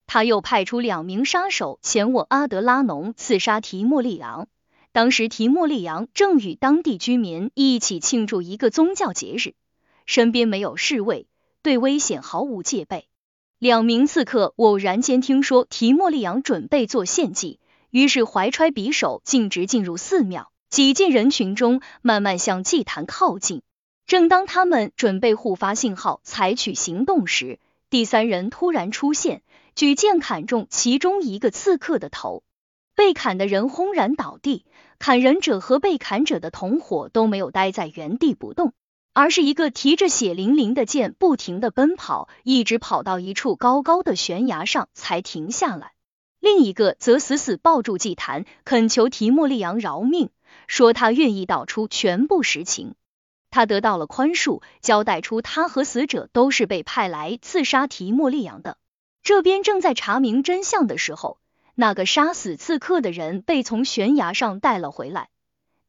[0.07, 4.49] 他又派出两名杀手前往阿德拉农刺杀提莫利昂。
[4.93, 9.53] 当时提莫利昂正与当地居民一起庆祝一个宗教节日，
[10.07, 11.27] 身边没有侍卫，
[11.63, 13.07] 对危险毫无戒备。
[13.59, 20.51] 两名刺客偶然间听说提莫利昂准备做献祭，于是怀揣匕首径直进入寺庙。
[20.69, 23.63] 挤进人群中，慢慢向祭坛靠近。
[24.07, 29.43] 正当他们准备互发信号，采取行动时，第三人突然出现，
[29.77, 32.43] 举剑砍中其中一个刺客的头。
[32.95, 34.65] 被砍的人轰然倒地，
[34.99, 38.73] 砍人者和被砍者的同伙都没有待在原地不动，
[39.13, 45.93] 而是一个提着血淋淋的剑，不停的奔跑，一直跑到一处高高的悬崖上才停下来。
[46.41, 50.31] 另一个则死死抱住祭坛，恳求提莫利昂饶命。
[50.67, 52.95] 说他愿意道出全部实情，
[53.51, 58.79] 他得到了宽恕，交代出他和死者都是被派来刺杀提莫利昂的。
[59.27, 61.39] 这边正在查明真相的时候，
[61.75, 65.31] 那个杀死刺客的人被从悬崖上带了回来。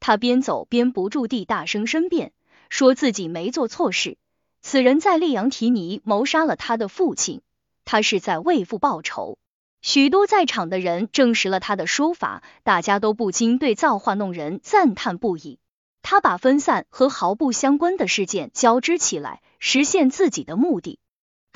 [0.00, 2.32] 他边走边不住地大声申辩，
[2.68, 4.18] 说自己没做错事，
[4.60, 7.40] 此人在利扬提尼谋杀了他的父亲，
[7.84, 9.38] 他是在为父报仇。
[9.82, 15.60] 许多在场的人证实了他的说法，大家都不禁对造化弄人赞叹不已。
[16.02, 20.98] 他把分散和毫不相关的事件交织起来，实现自己的目的。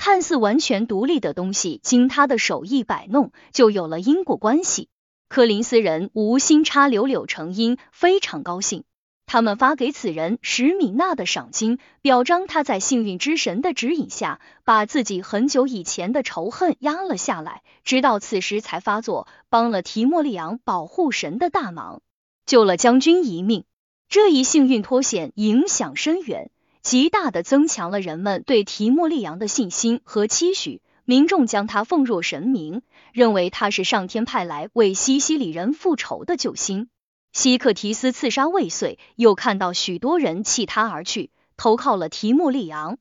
[0.04, 4.88] 看似完全独立的东西，经他的手艺摆弄，就有了因果关系。
[5.28, 8.82] 柯林斯人无心插柳柳成荫，非常高兴。
[9.26, 22.02] 他们发给此人十米纳的赏金，表彰他在幸运之神的指引下，把自己很久以前的仇恨压了下来，直到此时才发作，帮了提莫利昂保护神的大忙，
[22.44, 23.62] 救了将军一命。
[24.08, 26.50] 这一幸运脱险影响深远，
[26.82, 30.82] 极大的增强了人们对提莫利昂的信心和期许。
[31.04, 36.88] 民众将他奉若神明，认为他是上天派来为西西里人复仇的救星。
[37.32, 42.98] 希克提斯刺杀未遂，又看到许多人弃他而去，投靠了提莫利昂，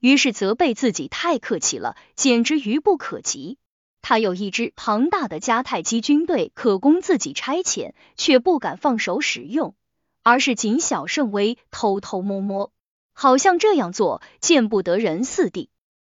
[0.00, 3.56] 于是责备自己太客气了，简直愚不可及。
[4.02, 9.76] 他有一支庞大的迦太基军队可供自己差遣，却不敢放手使用，
[10.24, 12.72] 而是谨小慎微，偷偷摸摸，
[13.14, 15.70] 好像这样做见不得人似的。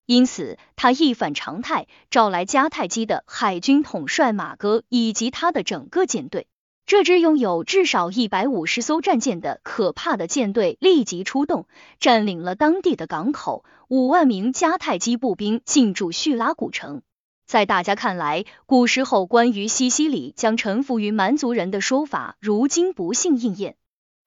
[0.05, 6.47] 因此，他一反常态，召来迦太基的海军统帅马哥以及他的整个舰队。
[6.85, 11.67] 这支拥有至少一百五十艘战舰的可怕的舰队立即出动，
[11.99, 13.63] 占领了当地的港口。
[13.87, 17.03] 五万名迦太基步兵进驻叙拉古城。
[17.45, 23.75] 在大家看来，古时候关于西西里将臣服于蛮族人的说法，如今不幸应验。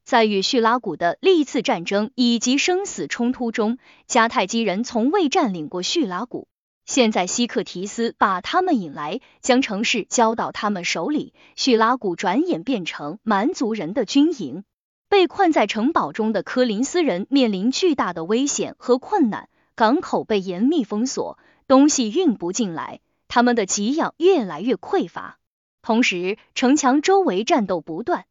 [0.05, 3.79] 在与叙拉古的历次战争以及生死冲突中，
[4.09, 6.49] 迦太基人从未占领过叙拉古。
[6.85, 14.65] 现在希克提斯把他们引来，将城市交到他们手里，叙拉古转眼变成蛮族人的军营。
[15.09, 21.39] 被困在城堡中的科林斯人面临巨大的危险和困难，港口被严密封锁，
[21.69, 25.39] 东西运不进来，他们的给养越来越匮乏。
[25.83, 28.25] 同时，城墙周围战斗不断。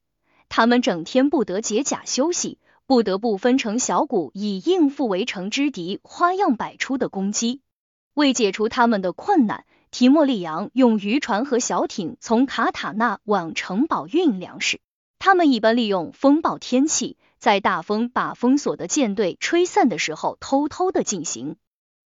[0.54, 7.62] 他们整天不得解甲休息，不得不分成小股以应付围城之敌花样百出的攻击。
[8.14, 14.82] 为解除他们的困难，提莫利昂用渔船和小艇从卡塔纳往城堡运粮食。
[15.20, 21.56] 他们一般利用风暴天气，在大风把封锁的舰队吹散的时候，偷偷的进行。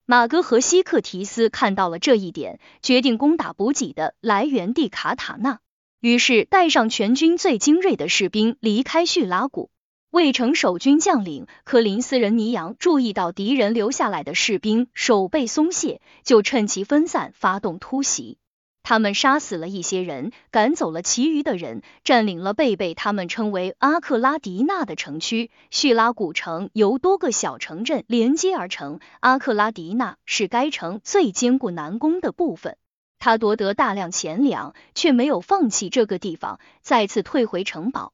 [0.06, 5.62] 马哥和希克提斯看到了这一点，决定攻打补给的来源地卡塔纳。
[6.00, 9.70] 于是带上全军最精锐的士兵离开叙拉古。
[10.12, 18.38] 卫城守军将领科林斯人尼扬注意到敌人留下来的士兵手背松懈，就趁其分散发动突袭。
[18.82, 25.50] 他们杀死了一些人，赶走了其余的人，占领了被被他们称为阿克拉迪纳的城区。
[25.72, 32.78] 叙拉古城由多个小城镇连接而成，阿克拉迪纳是该城最坚固难攻的部分。
[33.20, 38.14] 他夺得大量钱粮，却没有放弃这个地方，再次退回城堡，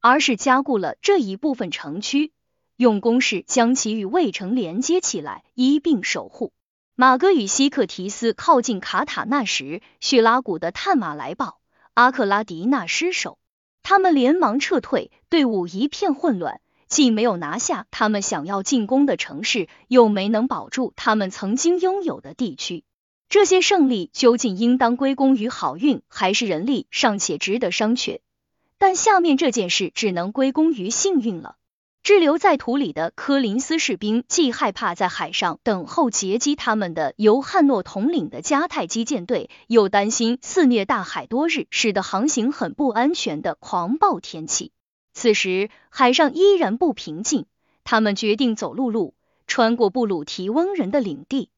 [0.00, 2.32] 而是加固了这一部分城区，
[2.76, 6.52] 用工事将其与卫城连接起来，一并守护。
[6.94, 11.58] 马哥与希克提斯靠近卡塔纳时，叙拉古的探马来报，
[11.94, 13.38] 阿克拉迪纳失守，
[13.82, 22.84] 他们连忙撤退，队伍一片混乱，既没有拿下他们想要进攻的城市，又没能保住他们曾经拥有的地区。
[23.32, 28.20] 这些胜利究竟应当归功于好运，还是人力尚且值得商榷？
[28.76, 31.56] 但下面这件事只能归功于幸运了。
[32.02, 44.72] 滞留在土里的科林斯士兵既害怕在海上等候截击他们的由汉诺统领的迦太基舰队，又担心肆虐大海多日，使得航行很不安全的狂暴天气。
[45.14, 47.46] 此时海上依然不平静，
[47.82, 49.14] 他们决定走陆路，
[49.46, 51.48] 穿过布鲁提翁人的领地。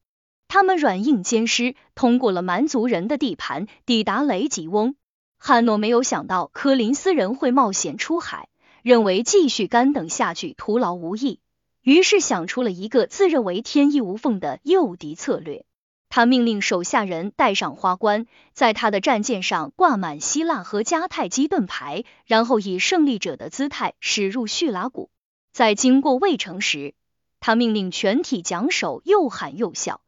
[0.55, 4.95] 他们软硬兼施，通过了蛮族人的地盘，抵达雷吉翁。
[5.37, 8.47] 汉诺没有想到科林斯人会冒险出海，
[8.81, 11.41] 认为继续干等下去徒劳无益，
[11.81, 15.65] 于是想出了一个自认为天衣无缝的诱敌策略。
[16.07, 25.09] 他命令手下人戴上花冠，在他的战舰上挂满希腊和迦太基盾牌，然后以胜利者的姿态驶入叙拉古。
[25.51, 26.93] 在经过卫城时，
[27.41, 29.99] 他命令全体桨手又喊又笑。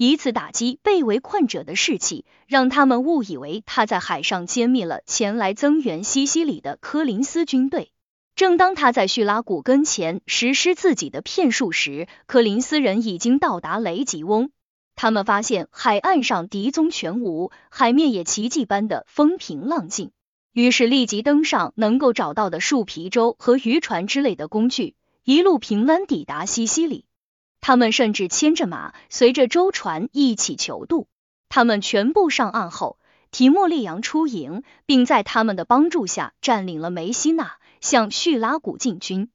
[0.00, 7.90] 以此打击被围困者的士气，让他们误以为他在海上歼灭了前来增援西西里的科林斯军队。
[8.36, 14.52] 正当他在叙拉古跟前实施自己的骗术时，科林斯人已经到达雷吉翁。
[14.94, 20.12] 他们发现海岸上敌踪全无，海面也奇迹般的风平浪静，
[20.52, 24.94] 于是立即登上能够找到的树皮舟和渔船之类的工具，
[25.24, 27.04] 一路平安抵达西西里。
[27.60, 31.06] 他们甚至牵着马，随着舟船一起求渡。
[31.48, 32.98] 他们全部上岸后，
[33.30, 39.30] 提莫利扬出营，并在他们的帮助下占领了梅西纳，向叙拉古进军。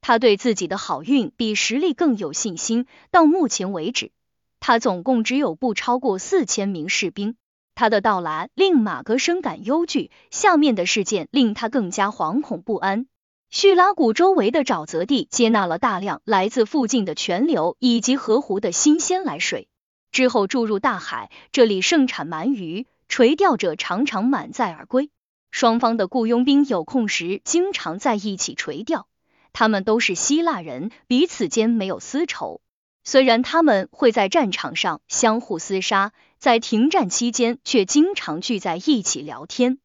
[0.00, 2.86] 他对自己的好运比实力更有信心。
[3.10, 4.12] 到目前为止，
[4.60, 7.36] 他总共只有不超过四千名士兵。
[7.74, 13.06] 他的到来令马哥深感忧惧，下面的事件令他更加惶恐不安。
[13.54, 19.68] 叙拉古周围的沼泽地接纳了大量来自附近的泉流以及河湖的新鲜来水，
[20.10, 21.30] 之后注入大海。
[21.52, 25.08] 这里盛产鳗鱼，垂钓者常常满载而归。
[25.52, 29.06] 双方的雇佣兵有空时经常在一起垂钓。
[29.52, 32.60] 他们都是希腊人，彼此间没有私仇。
[33.04, 39.78] 虽然他们会在战场上相互厮杀，在停战期间却经常聚在一起聊天。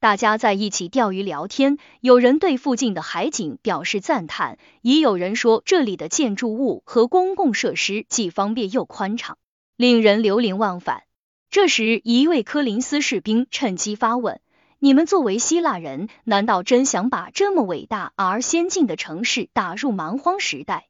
[0.00, 9.36] 大家在一起钓鱼聊天，有人对附近的海景表示赞叹，也有人说这里的建筑物和公共设施既方便又宽敞，
[9.76, 11.02] 令人流连忘返。
[11.50, 14.40] 这时，一位科林斯士兵趁机发问
[14.80, 20.88] ：“你们作为希腊人，难道真想把这么伟大而先进的城市打入蛮荒时代？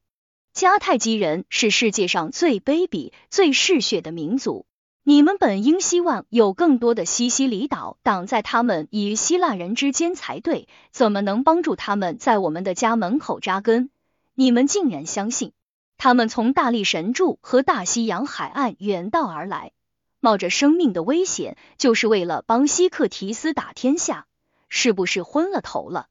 [0.55, 4.67] 迦太基人是世界上最卑鄙、最嗜血的民族。”
[5.03, 13.89] 你们本应希望有更多的西西里岛挡在他们与希腊人之间才对，怎么能帮助他们在我们的家门口扎根？
[14.35, 15.53] 你们竟然相信
[15.97, 19.73] 他们从大力神柱和大西洋海岸远道而来，
[20.21, 24.27] 冒着生命的危险，就是为了帮希克提斯打天下？
[24.69, 26.09] 是不是昏了头了？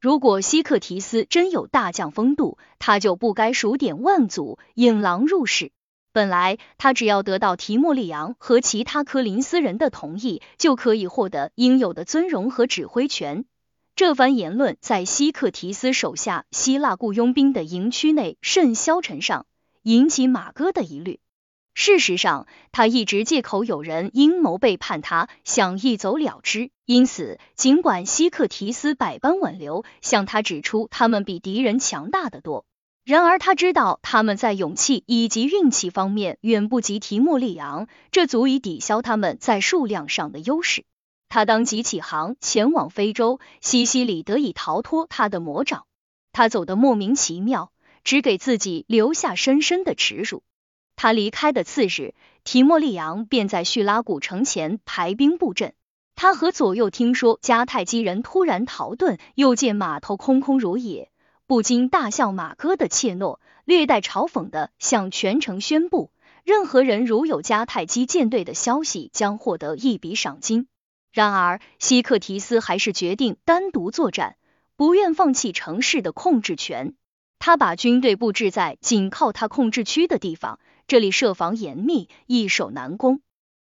[0.00, 5.72] 如果希克提斯真有大将风度，他就不该数典万祖，引狼入室。
[6.18, 13.44] 本来他只要得到提莫利昂和其他科林斯人的同意，就可以获得应有的尊荣和指挥权。
[13.94, 19.46] 这番言论在希克提斯手下希腊雇佣兵的营区内甚嚣尘上，
[19.84, 21.20] 引起马哥的疑虑。
[21.72, 26.72] 事实上，他一直借口有人阴谋背叛他，想一走了之。
[26.84, 32.64] 因此，尽管希克提斯百般挽留，向他指出他们比敌人强大的多。
[33.08, 40.84] 然而他知道他们在勇气以及运气方面远不及提莫利昂，这足以抵消他们在数量上的优势。
[41.30, 45.86] 他当即起航前往非洲，西西里得以逃脱他的魔爪。
[46.32, 47.72] 他走得莫名其妙，
[48.04, 50.42] 只给自己留下深深的耻辱。
[50.94, 52.12] 他离开的次日，
[52.44, 55.72] 提莫利昂便在叙拉古城前排兵布阵。
[56.14, 61.10] 他和左右听说迦太基人突然逃遁，又见码头空空如也。
[61.48, 66.10] 不禁大笑马哥的怯懦，略带嘲讽的向全城宣布：
[66.44, 70.68] 任何人如有迦太基舰队的消息，将获得一笔赏金。
[71.10, 74.36] 然而，希克提斯还是决定单独作战，
[74.76, 76.92] 不愿放弃城市的控制权。
[77.38, 83.22] 他把军队布置在仅靠他控制区的地方，这里设防严密，易守难攻。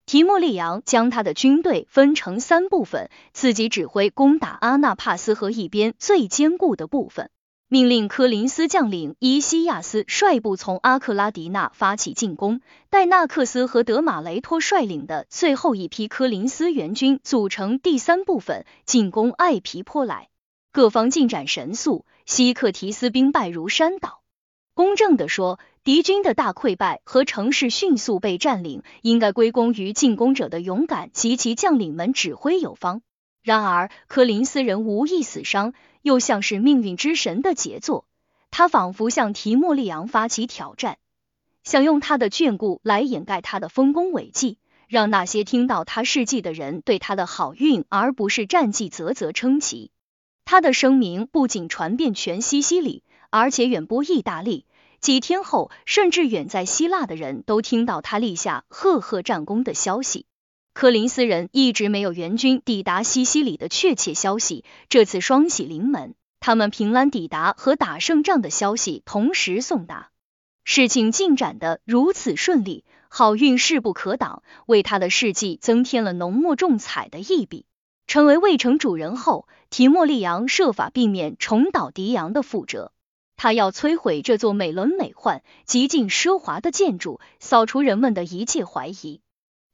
[0.05, 7.29] 提莫利昂将他的军队分成三部分，自己指挥攻打阿纳帕斯河一边最坚固的部分。
[7.71, 20.29] 命令科林斯将领伊西亚斯率部从阿克拉迪纳发起进攻，戴纳克斯和德马雷托率领的最后一批科林斯援军组成第三部分进攻艾皮坡来。
[20.71, 24.23] 各方进展神速，希克提斯兵败如山倒。
[24.73, 33.03] 公正的说，敌军的大溃败和城市迅速被占领，应该归功于进攻者的勇敢及其将领们指挥有方。
[33.49, 35.73] 然而，科林斯人无一死伤。
[36.03, 38.05] 又像是命运之神的杰作，
[38.51, 40.99] 他仿佛向提莫利昂发起挑战，
[41.63, 49.89] 想用他的眷顾来掩盖他的丰功伟绩，让那些听到他事迹的人对他的好运而不是战绩啧啧称奇。
[50.45, 54.67] 他的声名不仅传遍全西西里，而且远播意大利。
[55.01, 60.27] 几天后，甚至远在希腊的人都听到他立下赫赫战功的消息。
[60.79, 70.09] 科林斯人一直没有援军抵达西西里的确切消息，这次双喜临门，他们平安抵达和打胜仗的消息同时送达，
[70.63, 77.65] 事情进展的如此顺利，好运势不可挡，为他的事迹增添了浓墨重彩的一笔。
[78.07, 82.93] 成为卫城主人后，提莫利昂设法避免重蹈迪昂的覆辙，
[83.35, 89.19] 他要摧毁这座美轮美奂、极尽奢华的建筑，扫除人们的一切怀疑。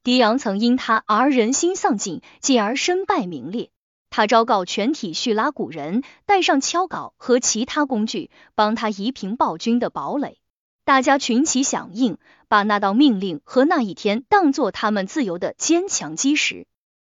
[0.06, 3.70] 狄昂曾因他而人心丧尽，继而身败名裂。
[4.08, 10.38] 他昭告全体叙拉古人，带上敲镐和其他工具，帮他夷平暴君的堡垒。
[10.84, 16.68] 大家群起响应，把那道命令和那一天当作他们自由的坚强基石。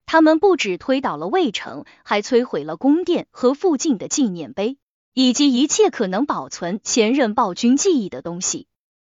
[0.05, 4.77] 他们不止推倒了卫城，还摧毁了宫殿和附近的纪念碑，
[5.15, 8.67] 以及一切可能保存前任暴君记忆的东西。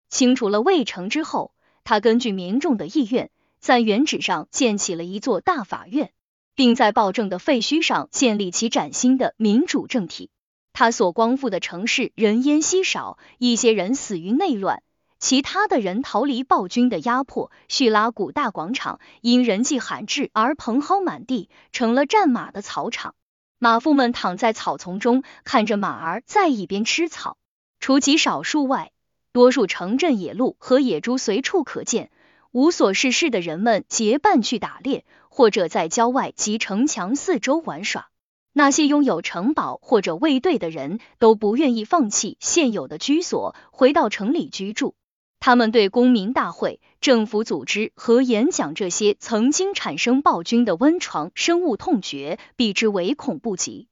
[0.09, 1.53] 清除了卫城之后，
[1.83, 3.32] 他根据民众的意愿。
[3.62, 6.10] 在原址上建起了一座大法院，
[6.56, 10.30] 并在暴政的废墟上建立起崭新的民主政体。
[10.72, 14.82] 他所光复的城市人烟稀少，一些人死于内乱，
[15.20, 17.52] 其他的人逃离暴君的压迫。
[17.68, 23.14] 叙拉古大广场因人迹罕至而蓬蒿满地，成了战马的草场。
[23.60, 27.36] 马夫们躺在草丛中，看着马儿在一边吃草。
[27.78, 28.90] 除极少数外，
[29.30, 32.10] 多数城镇野鹿和野猪随处可见。
[32.53, 38.11] 无所事事的人们结伴去打猎，或者在郊外及城墙四周玩耍。
[38.53, 44.94] 那些拥有城堡或者卫队的人都不愿意放弃现有的居所，回到城里居住。
[45.40, 53.88] 他们对公民大会、政府组织和演讲这些曾经产生暴君的温床深恶痛绝，避之唯恐不及。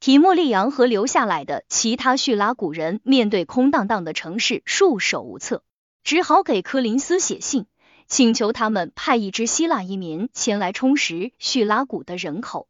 [0.00, 5.62] 提莫利扬和留下来的其他叙拉古人面对空荡荡的城市束手无策，
[6.02, 7.66] 只好给柯林斯写信，
[8.10, 12.66] 请求他们派一支希腊移民前来充实叙拉古的人口，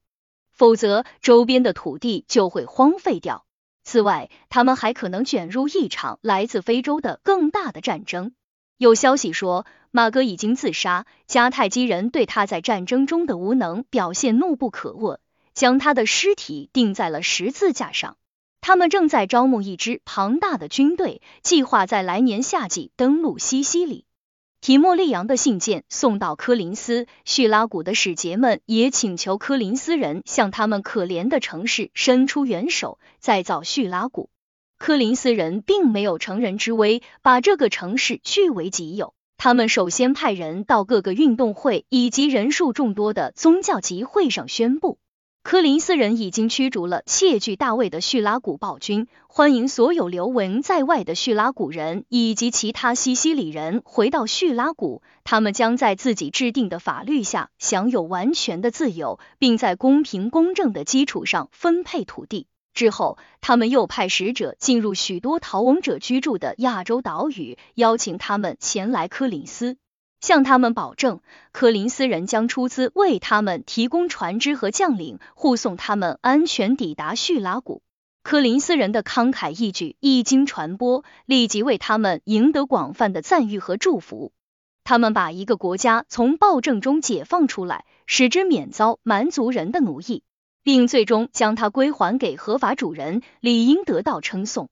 [0.53, 3.47] 否则周边的土地就会荒废掉。
[3.83, 8.33] 此外，他们还可能卷入一场来自非洲的更大的战争。
[8.77, 15.19] 有消息说，马哥已经自杀，迦太基人对他在战争中的无能表现怒不可遏，
[15.55, 18.19] 将他的尸体钉在了十字架上。
[18.61, 24.05] 他们正在招募一支庞大的军队，计划在来年夏季登陆西西里。
[24.61, 34.29] 提莫利扬的信件送到科林斯，叙拉古的使节们也请求科林斯人向他们可怜的城市伸出援手，再造叙拉古。
[34.79, 39.15] 科林斯人并没有乘人之危，把这个城市据为己有。
[39.39, 44.99] 他们首先派人到各个运动会以及人数众多的宗教集会上宣布。
[45.43, 55.03] 科林斯人已经驱逐了窃据大卫的叙拉古暴君，欢迎所有流亡在外的叙拉古人以及其他西西里人回到叙拉古。
[55.25, 62.47] 他们将在自己制定的法律下享有完全的自由，并在公平公正的基础上分配土地。
[62.75, 69.79] 之后，他们又派使者进入许多逃亡者居住的亚洲岛屿，邀请他们前来科林斯。
[70.21, 71.21] 向他们保证，
[71.53, 77.83] 柯林斯人将出资为他们提供船只和将领，护送他们安全抵达叙拉古。
[78.23, 84.33] 柯林斯人的慷慨义举一经传播，立即为他们赢得广泛的赞誉和祝福。
[84.85, 90.23] 他们把一个国家从暴政中解放出来，使之免遭蛮族人的奴役，
[90.63, 94.69] 并最终将它归还给合法主人，理应得到称颂。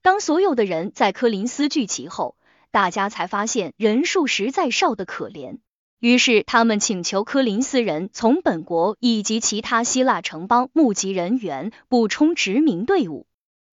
[0.00, 2.36] 当所有的人在柯林斯聚齐后，
[2.70, 5.58] 大家才发现人数实在少得可怜，
[6.00, 13.26] 于是他们请求科林斯人从本国以及其他希腊城邦募集人员，补充殖民队伍。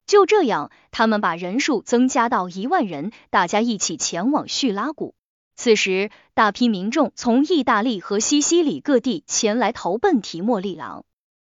[0.07, 5.15] 就这样，他们把人数增加到一万人，大家一起前往叙拉古。
[5.55, 11.05] 此时，大批民众从意大利和西西里各地前来投奔提莫利朗。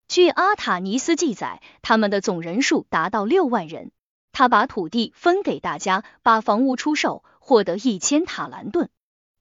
[0.08, 3.92] 据阿塔尼斯记载，他们的总人数达到六万人。
[4.32, 7.24] 他把土地分给大家，把房屋出售。
[7.46, 8.90] 获得一千塔兰顿。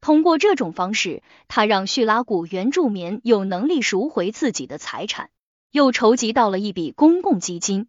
[0.02, 5.30] 通过这种方式，他让叙拉古原住民有能力赎回自己的财产，
[5.70, 7.88] 又筹集到了一笔公共基金。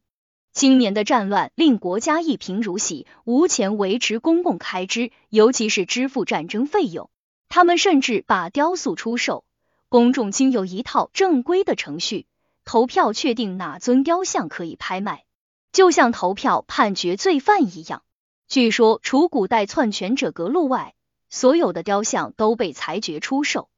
[0.53, 7.09] 今年的战乱令国家一贫如洗，无钱维持公共开支，尤其是支付战争费用。
[7.49, 9.43] 他们甚至把雕塑出售，
[9.89, 12.25] 公众经有一套正规的程序
[12.63, 15.25] 投票，确定哪尊雕像可以拍卖，
[15.73, 18.01] 就像投票判决罪犯一样。
[18.47, 20.93] 据说，除古代篡权者格洛外，
[21.29, 23.69] 所有的雕像都被裁决出售。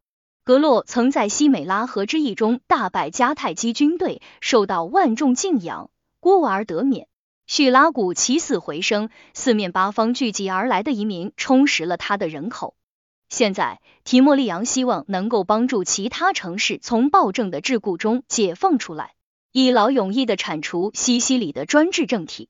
[0.44, 5.90] 格洛曾在西美拉河之役中大败迦太基军队，受到万众敬仰，
[6.20, 7.08] 孤而得免。
[7.48, 12.76] 叙拉古起死回生，四面八方聚集而来的移民充实了他的人口。
[13.30, 19.16] 现在，提莫利扬希望能够帮助其他城市从暴政的桎梏中解放出来，
[19.52, 22.50] 一劳永逸的铲除西西里的专制政体。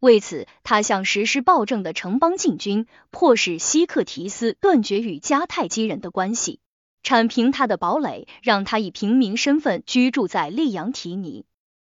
[0.00, 6.60] 为此，他向实施暴政的城邦进军，迫使西克提斯断绝与迦太基人的关系，
[7.02, 11.44] 铲平他的堡垒，让他以平民身份居住在利扬提尼。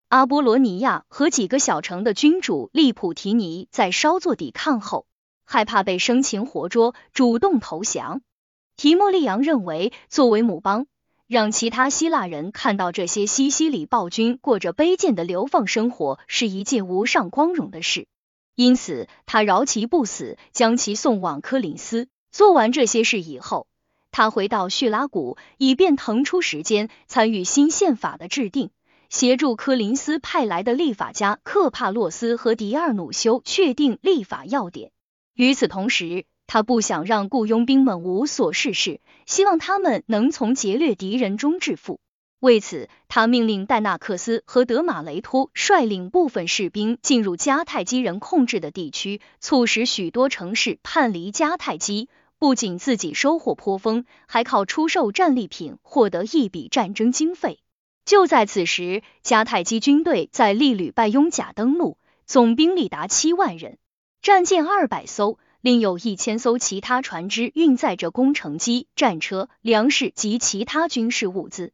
[0.08, 5.06] 阿波罗尼亚和几个小城的君主利普提尼在稍作抵抗后，
[5.44, 8.22] 害怕被生擒活捉，主动投降。
[8.78, 10.86] 提莫利扬认为，作为母邦。
[11.28, 18.08] 让其他希腊人看到这些西西里暴君过着卑贱的流放生活是一件无上光荣的事，
[18.54, 22.08] 因此他饶其不死，将其送往科林斯。
[22.32, 23.66] 做完这些事以后，
[24.10, 28.70] 他回到叙拉古，以便腾出时间参与新宪法的制定，
[29.10, 34.92] 协助科林斯派来的立法家克帕洛斯和迪尔努修确定立法要点。
[35.34, 42.00] 与此同时，他不想让雇佣兵们无所事事，希望他们能从劫掠敌人中致富。
[42.40, 52.08] 为此，他命令戴纳克斯和德马雷托率领部分士兵进入迦太基人控制的地区，促使许多城市叛离迦太基。
[52.38, 57.58] 不仅自己收获颇丰，还靠出售战利品获得一笔战争经费。
[58.04, 63.76] 就在此时，迦太基军队在利吕拜雍甲登陆，总兵力达七万人，
[64.22, 71.72] 战舰二百艘，另有一千艘其他船只运载着工程机、战车、粮食及其他军事物资。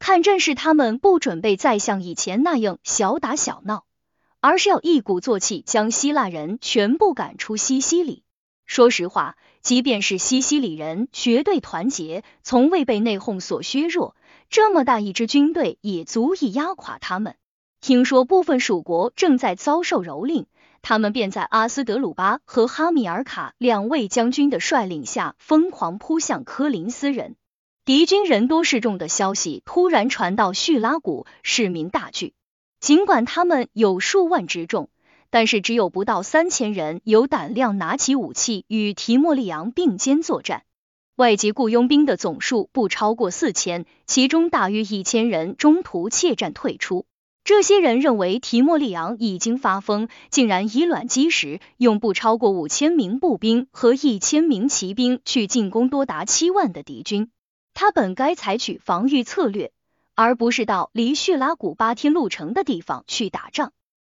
[0.00, 3.84] 看阵势，他们不准备再像以前那样小打小闹，
[4.40, 8.24] 而是要一鼓作气将希腊人全部赶出西西里。
[8.66, 14.16] 说实话，即便是西西里人绝对团结，从未被内讧所削弱。
[14.48, 17.36] 这么大一支军队也足以压垮他们。
[17.80, 20.46] 听说部分属国正在遭受蹂躏，
[20.82, 27.36] 他们便在阿斯德鲁巴和哈米尔卡两位将军的率领下疯狂扑向科林斯人。
[27.84, 32.34] 敌军人多势众的消息突然传到叙拉古，市民大惧。
[32.78, 34.88] 尽管他们有数万之众，
[35.28, 40.62] 但是只有不到三千人有胆量拿起武器与提莫利昂并肩作战。
[41.16, 47.04] 外籍雇佣兵的总数不超过四千，其中大约一千人中途怯战退出。
[47.50, 57.28] 这些人认为提莫利昂已经发疯，竟然以卵击石，用不超过五千名步兵和一千名骑兵去进攻多达七万的敌军。
[57.74, 59.72] 他本该采取防御策略，
[60.14, 63.72] 而不是到离叙拉古八天路程的地方去打仗。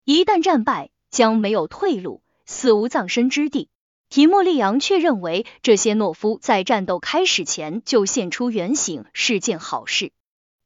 [0.04, 3.70] 一旦战败，将没有退路，死无葬身之地。
[4.10, 10.12] 提莫利昂却认为，这些懦夫在战斗开始前就现出原形是件好事。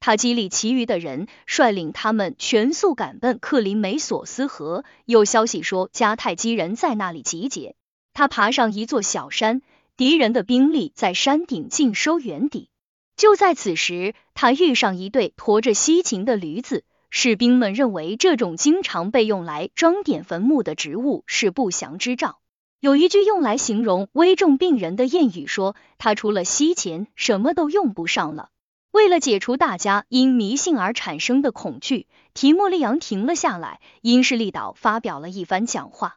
[0.01, 4.85] 他激励其余的人，率领他们全速赶奔克林梅索斯河。
[5.05, 7.75] 有消息说，迦太基人在那里集结。
[8.13, 9.63] 他爬上一座小山，
[9.97, 12.69] 敌人的兵力在山顶尽收眼底。
[13.17, 16.85] 就在此时，他遇上一对驮着西芹的驴子。
[17.09, 22.39] 士兵们认为，这种经常被用来装点坟墓的植物是不祥之兆。
[22.81, 28.51] 有一句用来形容危重病人的谚语说：“他除了西芹，什么都用不上了。”
[28.97, 36.17] 为了解除大家因迷信而产生的恐惧，提莫利昂停了下来，因势利导发表了一番讲话。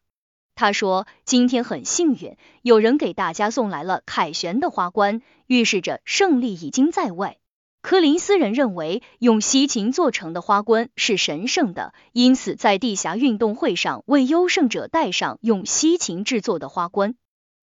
[0.56, 7.38] 他说：“今天很幸运，有人给大家送来了凯旋的花冠，预示着胜利已经在外。”
[7.84, 17.16] 柯林斯人认为用西芹做成的花冠是神圣的，因此在地下运动会上为优胜者戴上用西芹制作的花冠。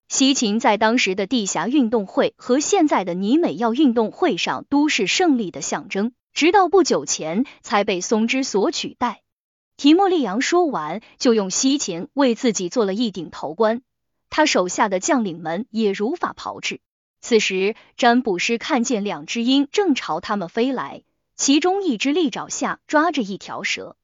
[0.09, 9.21] 西芹在当时的地下运动会和现在的尼美要运动会上都是胜利的象征，直到不久前才被松枝所取代。
[9.75, 13.81] 提莫利昂说完，就用西芹为自己做了一顶头冠，
[14.29, 16.79] 他手下的将领们也如法炮制。
[17.19, 21.03] 此时，占卜师看见两只鹰正朝他们飞来，
[21.35, 23.97] 其中一只利爪下抓着一条蛇，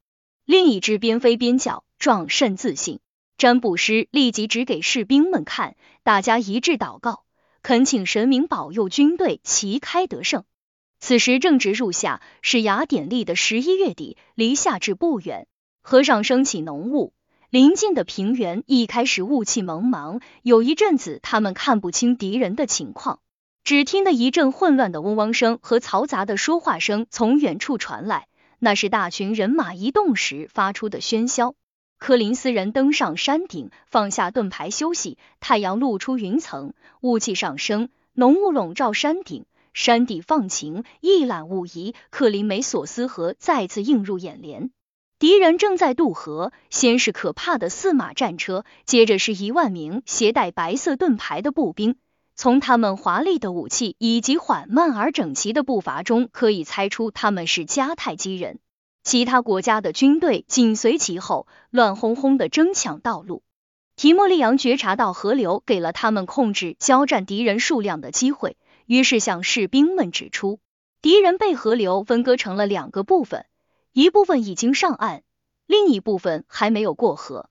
[0.46, 3.00] 另一只边飞边叫，壮甚自信。
[3.38, 7.24] 占卜师立即指给士兵们看，大家一致祷告，
[7.62, 10.44] 恳请神明保佑军队旗开得胜。
[11.00, 15.48] 此时正值入夏，是雅典历的十一月底，离夏至不远，
[15.82, 17.14] 河上升起浓雾。
[17.50, 23.20] 临近的平原一开始雾气蒙蒙，有一阵子他们看不清敌人的情况，
[23.64, 28.28] 只听得一阵混乱的嗡嗡声和嘈杂的说话声从远处传来，
[28.60, 31.56] 那是大群人马移动时发出的喧嚣。
[32.04, 35.18] 科林斯人登上山顶，放下盾牌休息。
[35.40, 41.96] 太阳露出云层，雾气上升，浓雾笼罩山顶，山底放晴，一览无遗。
[42.10, 44.70] 克林梅索斯河再次映入眼帘。
[45.18, 51.96] 敌人正在渡河，先是可怕的四马战车，接着是一万名携带白色盾牌的步兵。
[52.36, 58.60] 从他们华丽的武器以及缓慢而整齐的步伐中，可以猜出他们是迦太基人。
[59.04, 63.44] 其他国家的军队紧随其后，乱哄哄的争抢道路。
[63.96, 70.60] 提莫利昂觉察到河流给了他们控制交战敌人数量的机会，于是向士兵们指出，
[71.02, 73.46] 敌人被河流分割成了两个部分。
[73.92, 75.22] 一部分已经上岸，
[75.68, 77.50] 另一部分还没有过河。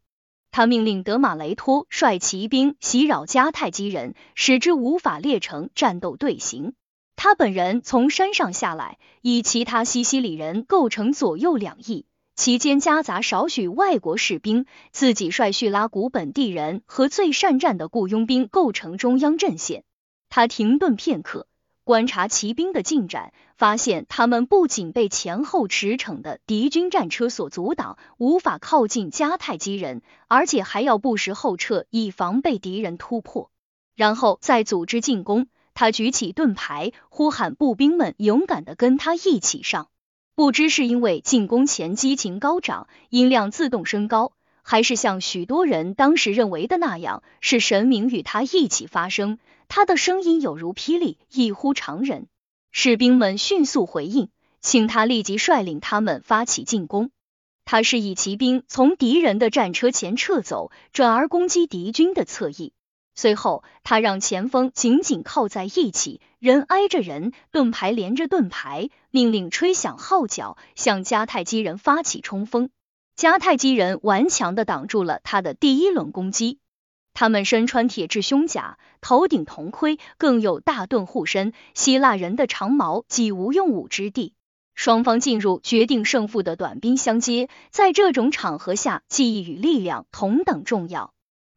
[0.50, 6.74] 他命令德马雷托率骑兵袭扰迦太基人，使之无法列成战斗队形。
[7.16, 19.84] 他本人从山上下来，以其他西西里人构成左右两翼，其间夹杂少许外国士兵，自己率叙拉古本地人和最善战的雇佣兵构成中央阵线。
[20.28, 21.46] 他停顿片刻。
[21.84, 33.50] 观察骑兵的进展，发现他们不仅被前后驰骋的敌军战车所阻挡，无法靠近迦太基人，而且还要不时后撤，以防被敌人突破，
[33.96, 35.48] 然后再组织进攻。
[35.74, 39.88] 他举起盾牌，呼喊步兵们勇敢的跟他一起上。
[40.34, 44.32] 不知是因为进攻前激情高涨，音量自动升高。
[44.62, 49.38] 还是像许多人当时认为的那样，是神明与他一起发声。
[49.66, 52.28] 他的声音有如霹雳，异乎常人。
[52.70, 54.28] 士兵们迅速回应，
[54.60, 57.10] 请他立即率领他们发起进攻。
[57.64, 62.72] 他示意骑兵从敌人的战车前撤走，转而攻击敌军的侧翼。
[63.14, 72.70] 随后，他让前锋紧紧靠在一起，人挨着人，盾牌连着盾牌，命令吹响号角，向迦太基人发起冲锋。
[73.16, 76.58] 迦太基人顽强的挡住了他的第一轮攻击。
[77.14, 81.52] 他们身穿铁质胸甲，头顶铜盔，更有大盾护身。
[81.74, 84.32] 希腊人的长矛几无用武之地。
[84.74, 91.12] 双方进入决定胜负的短兵相接，在这种场合下，记忆与力量同等重要。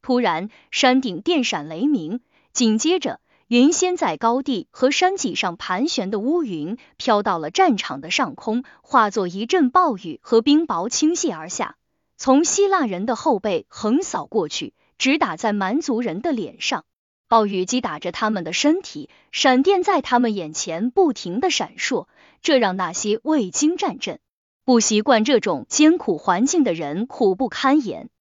[0.05, 2.19] 突然，山顶电闪雷鸣，
[2.53, 11.75] 紧接着，原先在高地和山脊上盘旋的乌云飘到了战场的上空，化作一阵暴雨和冰雹倾泻而下，
[12.17, 16.85] 从希腊人的后背横扫过去，直打在蛮族人的脸上。
[17.27, 22.05] 暴雨击打着他们的身体，闪电在他们眼前不停的闪烁，
[22.43, 24.19] 这让那些未经战阵、
[24.65, 28.11] 不习惯这种艰苦环境的人苦不堪言。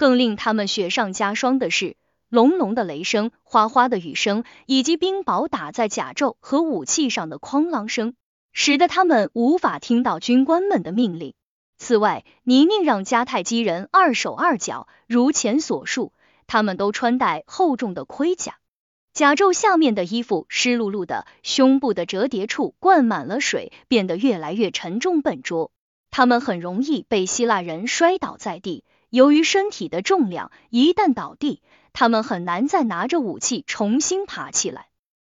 [0.00, 1.94] 更令他们雪上加霜的是，
[2.30, 8.14] 隆隆的雷声、哗哗的雨声，以及冰雹打在甲胄和武器上的哐啷声，
[8.54, 11.34] 使得他们无法听到军官们的命令。
[11.76, 14.88] 此外，泥泞让迦太基人二手二脚。
[15.06, 16.14] 如前所述，
[16.46, 18.54] 他们都穿戴厚重的盔甲，
[19.12, 25.70] 甲胄下面的衣服湿漉漉的，胸部的折叠处灌满了水，变得越来越沉重笨拙。
[26.10, 28.82] 他们很容易被希腊人摔倒在地。
[29.10, 34.86] 由于身体的重量，一旦倒地，他们很难再拿着武器重新爬起来。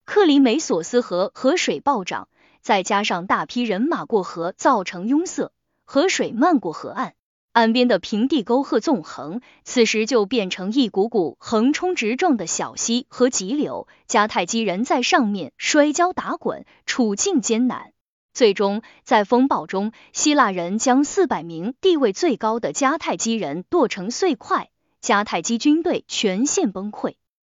[0.05, 2.28] 克里美索斯河河水暴涨，
[2.61, 5.51] 再加上大批人马过河，造成拥塞，
[5.86, 7.15] 河水漫过河岸，
[7.51, 13.88] 岸边的平地沟壑纵横，此时就变成一股股横冲直撞的小溪和急流。
[14.07, 17.92] 迦太基人在上面摔跤打滚，处境艰难。
[18.34, 24.71] 最终，在风暴中，希腊人将四百名地位最高的迦太基人剁成碎块，
[25.03, 27.13] 迦太基军队全线崩溃，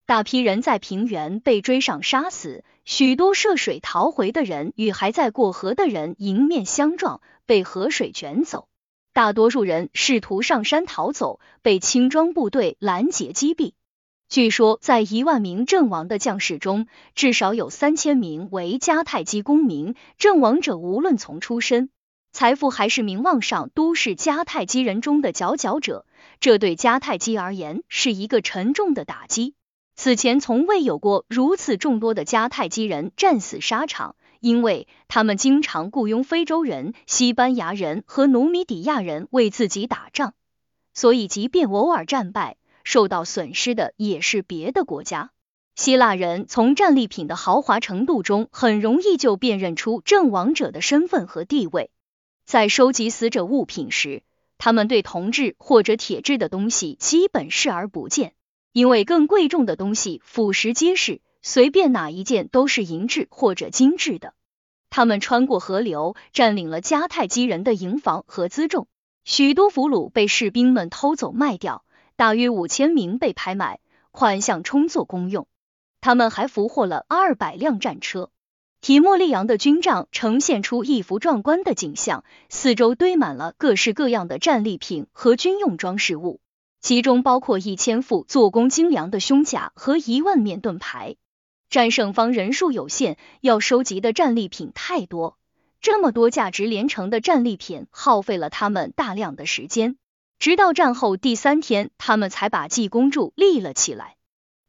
[0.05, 8.67] 大批人在平原被追上杀死，许多涉水逃回的人与还在过河的人迎面相撞，被河水卷走。
[9.13, 13.71] 大多数人试图上山逃走，被轻装部队拦截击毙。
[14.27, 19.95] 据说，在一万名阵亡的将士中，至少有三千名为迦太基公民。
[20.17, 21.89] 阵亡者无论从出身、
[22.31, 26.05] 财富还是名望上，都是迦太基人中的佼佼者。
[26.39, 29.53] 这对迦太基而言是一个沉重的打击。
[29.95, 40.33] 此前从未有过如此众多的迦太基人战死沙场，因为他们经常雇佣非洲人、西班牙人和努米底亚人为自己打仗，
[40.93, 42.57] 所以即便偶尔战败。
[42.85, 45.31] 受到损失的也是别的国家。
[45.75, 51.91] 希腊人从战利品的豪华程度中，很容易就辨认出阵亡者的身份和地位。
[52.45, 54.23] 在收集死者物品时，
[54.57, 58.35] 他们对铜制或者铁制的东西基本视而不见，
[58.71, 64.33] 因为更贵重的东西腐蚀结实，随便哪一件都是银质或者金质的。
[64.89, 68.87] 他们穿过河流，占领了迦太基人的营房和辎重，
[69.25, 71.83] 许多俘虏被士兵们偷走卖掉。
[72.17, 73.79] 大约五千名被拍卖，
[74.11, 75.47] 款项充作公用。
[75.99, 78.29] 他们还俘获了二百辆战车。
[78.79, 86.39] 提莫利昂的军帐呈现出一幅壮观的景象，四周堆满了各式各样的战利品和军用装饰物，
[86.81, 91.15] 其中包括一千副做工精良的胸甲和一万面盾牌。
[91.69, 95.37] 战胜方人数有限，要收集的战利品太多，
[95.81, 99.97] 这么多价值连城的战利品耗费了他们大量的时间。
[100.39, 104.15] 直到战后第三天，他们才把济公柱立了起来。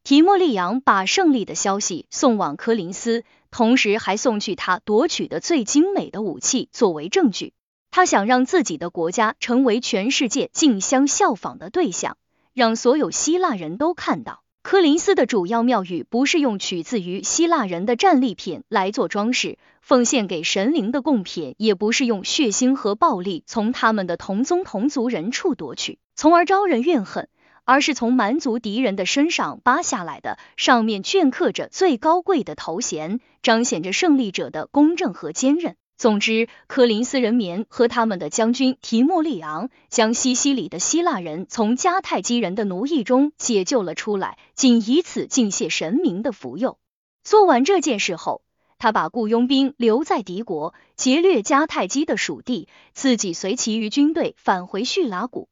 [0.03, 7.53] 提莫利昂把胜利的消息送往科林斯，同时还送去他夺取的最精美的武器作为证据。
[7.91, 12.17] 他想让自己的国家成为全世界竞相效仿的对象，
[12.53, 19.57] 让所有希腊人都看到，科林斯的主要庙宇不是用取自于希腊人的战利品来做装饰。
[19.79, 27.29] 奉献给神灵的贡品，也不是用血腥和暴力从他们的同宗同族人处夺取，从而招人怨恨，
[27.63, 35.77] 而是从蛮族敌人的身上扒下来的，上面镌刻着最高贵的头衔，彰显着胜利者的公正和坚韧。
[35.97, 46.77] 总之，科林斯人民和他们的将军提莫利昂将西西里的希腊人从迦太基人的奴役中解救了出来，仅以此敬谢神明的福佑。
[47.23, 48.41] 做完这件事后。
[48.79, 55.49] 他把雇佣兵留在敌国，劫掠迦太基的属地，自己随其余军队返回叙拉古。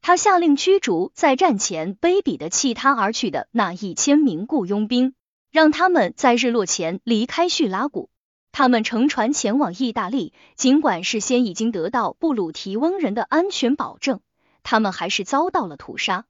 [0.00, 5.14] 他下令驱逐在战前卑鄙的弃他而去的那一千名雇佣兵，
[5.50, 8.10] 让他们在日落前离开叙拉古。
[8.58, 14.18] 他们乘船前往意大利，尽管事先已经得到布鲁提翁人的安全保证，
[14.64, 16.24] 他们还是遭到了屠杀。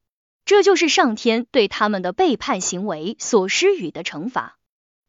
[0.44, 4.58] 这就是上天对他们的背叛行为所施予的惩罚。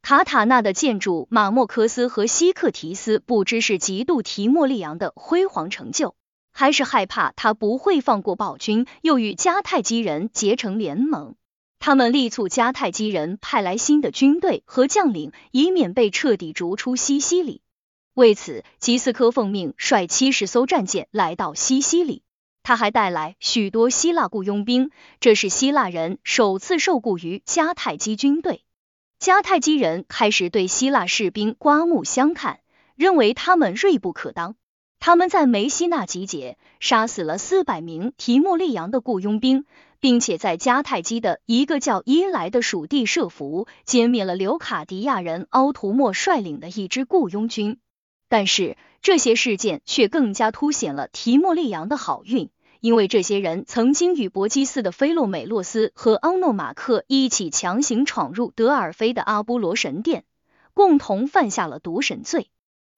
[0.01, 6.15] 卡塔纳的建筑马莫科斯和西克提斯不知是嫉妒提莫利昂的辉煌成就，
[6.53, 11.35] 还是害怕他不会放过暴君，又与迦太基人结成联盟。
[11.79, 17.61] 他们力促迦太基人派来新的军队和将领，以免被彻底逐出西西里。
[18.13, 22.21] 为此，吉斯科奉命率七十艘战舰来到西西里，
[22.63, 28.61] 他还带来许多希腊雇佣兵，这是希腊人首次受雇于迦太基军队。
[29.21, 32.59] 迦太基人开始对希腊士兵刮目相看，
[32.95, 34.55] 认为他们锐不可当。
[34.99, 39.65] 他们在梅西纳集结，杀死了四百名提莫利扬的雇佣兵，
[39.99, 47.79] 并且在迦太基的一个叫伊莱的属地设伏，歼灭了留卡迪亚人奥图莫率领的一支雇佣军。
[48.27, 52.49] 但是这些事件却更加凸显了提莫利扬的好运。
[52.81, 60.23] 因为这些人曾经与伯基斯的菲洛美洛斯和奥诺马克一起强行闯入德尔菲的阿波罗神殿，
[60.73, 62.49] 共同犯下了毒神罪。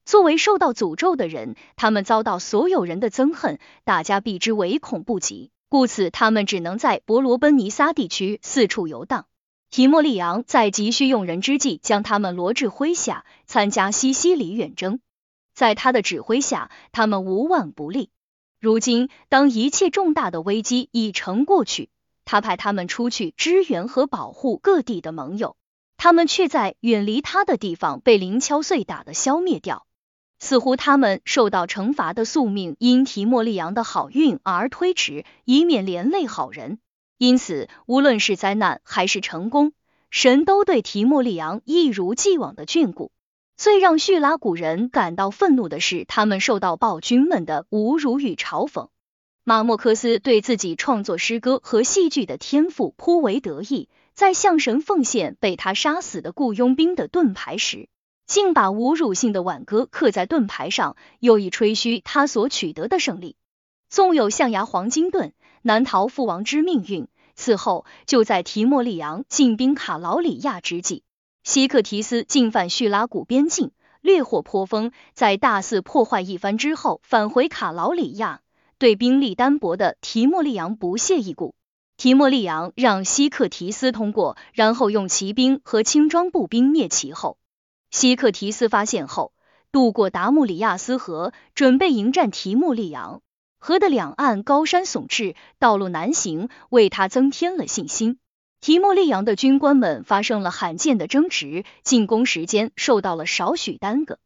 [0.04, 9.26] 作为受到诅咒的人，他们遭到所有人的憎恨，大家避之唯恐不及，故此他们只能在伯罗奔尼撒地区四处游荡。
[9.70, 14.98] 提莫利昂在急需用人之际，将他们罗至麾下，参加西西里远征。
[15.54, 18.10] 在他的指挥下，他们无往不利。
[18.58, 21.88] 如今，当一切重大的危机已成过去，
[22.24, 25.56] 他派他们出去支援和保护各地的盟友，
[25.96, 29.86] 他们却在远离他的地方被零敲碎打的消灭掉。
[30.40, 36.78] 似乎他们受到惩罚的宿命因提莫利昂的好运而推迟，以免连累好人。
[37.18, 39.72] 因此，无论是灾难还是成功，
[40.10, 43.12] 神都对提莫利昂一如既往的眷顾。
[43.58, 48.88] 最让叙拉古人感到愤怒的是，他们受到暴君们的侮辱与嘲讽。
[49.44, 57.90] 马莫克斯对自己创作诗歌和戏剧的天赋颇为得意，在向神奉献被他杀死的雇佣兵的盾牌时，
[58.30, 63.34] 竟把侮辱性的挽歌刻在盾牌上，又以吹嘘他所取得的胜利。
[63.88, 67.08] 纵有象牙黄金盾，难逃父王之命运。
[67.34, 71.02] 此后，就在提莫利昂进兵卡劳里亚之际。
[71.42, 78.42] 西克提斯进犯叙拉古边境，掠获颇丰，在大肆破坏一番之后，返回卡劳里亚，
[78.78, 81.56] 对兵力单薄的提莫利昂不屑一顾。
[81.96, 87.36] 提莫利昂让西克提斯通过，然后用骑兵和轻装步兵灭其后。
[87.90, 89.32] 西克提斯发现后，
[89.72, 93.20] 渡过达穆里亚斯河，准备迎战提莫利昂。
[93.58, 98.18] 河的两岸高山耸峙，道路难行，为他增添了信心。
[98.60, 104.18] 提莫利扬的军官们发生了罕见的争执，进攻时间受到了少许耽搁。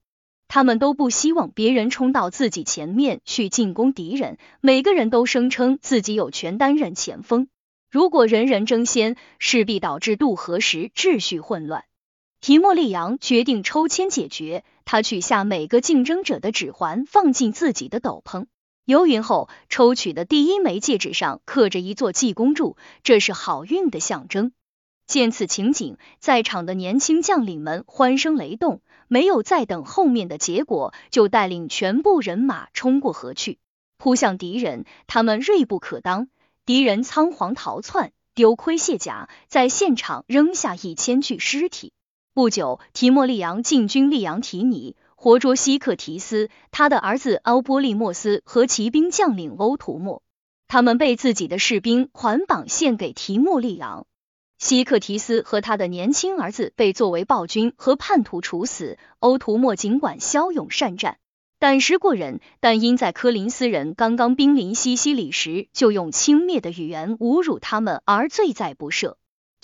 [0.46, 7.48] 他们都不希望别人冲到自己前面去进攻敌人，每个人都声称自己有权担任前锋。
[7.90, 11.84] 如果人人争先，势必导致渡河时秩序混乱。
[12.44, 18.44] 提莫利扬决定抽签解决，他取下每个竞争者的指环，放进自己的斗篷。
[18.84, 24.52] 游匀后，抽取的第一枚戒指上刻着一座济公柱，这是好运的象征。
[25.06, 33.58] 见此情景，在场的年轻将领们欢声雷动，没有再等后面的结果，就带领全部人马冲过河去，
[33.96, 34.84] 扑向敌人。
[35.06, 36.28] 他们锐不可当，
[36.66, 41.93] 敌人仓皇逃窜，丢盔卸甲，在现场扔下一千具尸体。
[42.34, 44.96] 不久，提莫利昂进军利昂提尼。
[45.14, 50.20] 活捉西克提斯、他的儿子奥波利莫斯和骑兵将领欧图莫，
[50.66, 54.08] 他们被自己的士兵捆绑献给提莫利昂。
[54.58, 58.98] 西克提斯和他的年轻儿子被作为暴君和叛徒处死。
[59.20, 61.18] 欧图莫尽管骁勇善战，
[61.60, 69.14] 胆识过人，但因在科林斯人刚刚兵临西西里时就用轻蔑的语言侮辱他们而罪在不赦。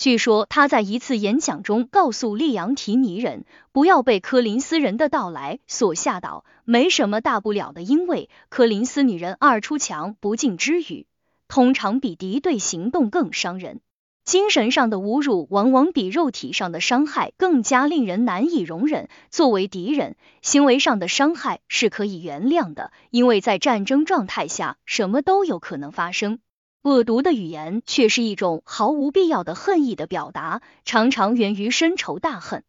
[0.01, 11.05] 据说他在一次演讲中告诉利昂提尼人，不要被科林斯人的到来所吓倒，没什么大不了的，因为科林斯女人二出墙不进之语，
[11.47, 13.79] 通常比敌对行动更伤人。
[14.25, 19.07] 精神上的侮辱往往比肉体上的伤害更加令人难以容忍。
[19.29, 26.39] 作为敌人，行为上的伤害是可以原谅的，因为在战争状态下，什么都有可能发生。
[26.83, 32.63] 恶毒的语言却是一种毫无必要的恨意的表达，常常源于深仇大恨。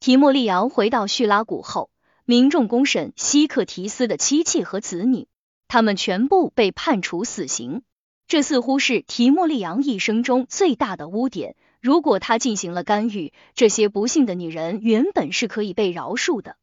[0.00, 1.88] 提莫利昂回到叙拉古后，
[2.26, 5.28] 民众公审希克提斯的妻妾和子女，
[5.66, 7.82] 他们全部被判处死刑。
[8.26, 11.56] 这似乎是提莫利昂一生中最大的污点。
[11.80, 16.56] 如果他进行了干预，这些不幸的女人原本是可以被饶恕的。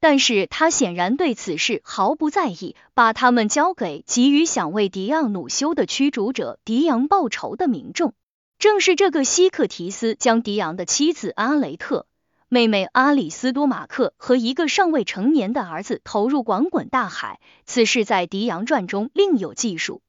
[0.00, 8.14] 但是他显然对此事毫不在意，把他们交给急于想为迪昂努修的驱逐者迪昂报仇的民众。
[8.58, 12.06] 正是这个希克提斯将迪昂的妻子阿雷特、
[12.48, 17.40] 妹妹阿里斯多马克和一个尚未成年的儿子投入广滚大海。
[17.66, 20.02] 此事在《迪昂传》中另有记述。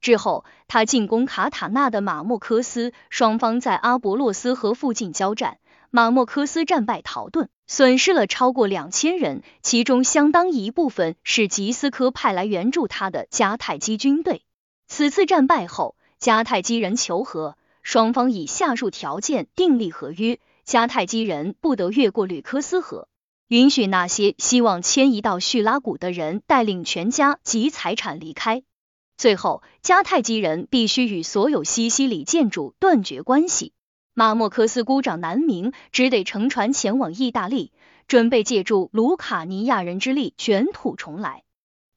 [0.00, 5.56] 之后，他进攻卡塔纳的马莫科斯，双方在阿伯洛斯河附近交战。
[5.96, 14.42] 马莫科斯战败逃遁，损失了超过两千人，其中相当一部分是吉斯科派来援助他的迦太基军队。
[14.88, 23.06] 此次战败后，迦太基人求和，双方以下述条件订立合约：迦太基人不得越过吕科斯河，
[23.46, 28.64] 允许那些希望迁移到叙拉古的人带领全家及财产离开。
[29.16, 33.72] 最后，迦太基人必须与所有西西里建筑断绝关系。
[34.16, 37.72] 马莫科斯孤掌难鸣，只得乘船前往意大利，
[38.06, 41.42] 准备借助卢卡尼亚人之力卷土重来。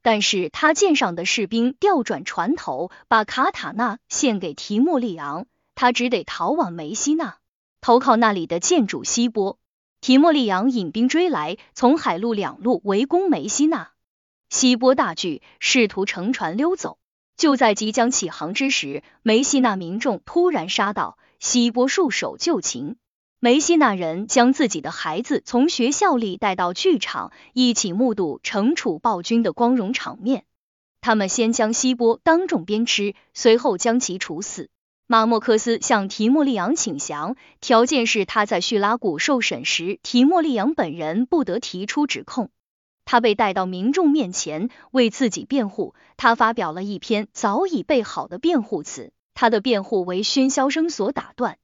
[0.01, 5.45] 但是他舰上的士兵调转船头，把卡塔纳献给提莫利昂，
[5.75, 7.37] 他只得逃往梅西纳，
[7.81, 9.59] 投靠那里的建主希波。
[10.01, 13.91] 提莫利昂引兵追来，从海陆两路围攻梅西纳。
[14.49, 16.97] 希波大惧，试图乘船溜走。
[17.35, 21.19] 就在即将起航之时，梅西纳民众突然杀到。
[21.39, 22.95] 希波束手就擒，
[23.39, 30.45] 梅西那人将自己的孩子从学校里带到剧场，一起目睹惩处暴君的光荣场面。
[31.01, 34.69] 他们先将希波当众鞭笞，随后将其处死。
[35.05, 42.49] 马莫克斯向提莫利昂请降，条件是他在叙拉古受审时，提莫利昂本人不得提出指控。
[43.05, 49.13] 他被带到民众面前为自己辩护，他发表了一篇早已备好的辩护词。
[49.39, 51.59] 他的辩护为喧嚣声所打断，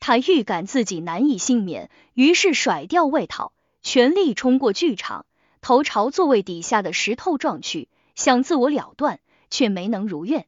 [0.00, 5.24] 他预感自己难以幸免，于是甩掉外套，全力冲过剧场，
[5.60, 9.20] 头朝座位底下的石头撞去，想自我了断，
[9.50, 10.46] 却没能如愿。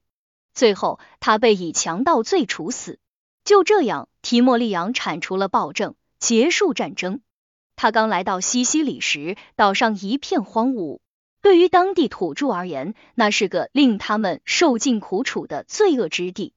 [0.52, 2.98] 最后，他被以强盗罪处死。
[3.44, 7.20] 就这样，提莫利昂铲除了暴政，结束战争。
[7.76, 10.98] 他刚来到西西里时，岛上一片荒芜。
[11.40, 16.52] 对于当地土著而言，那是个令他们受尽苦楚的罪恶之地。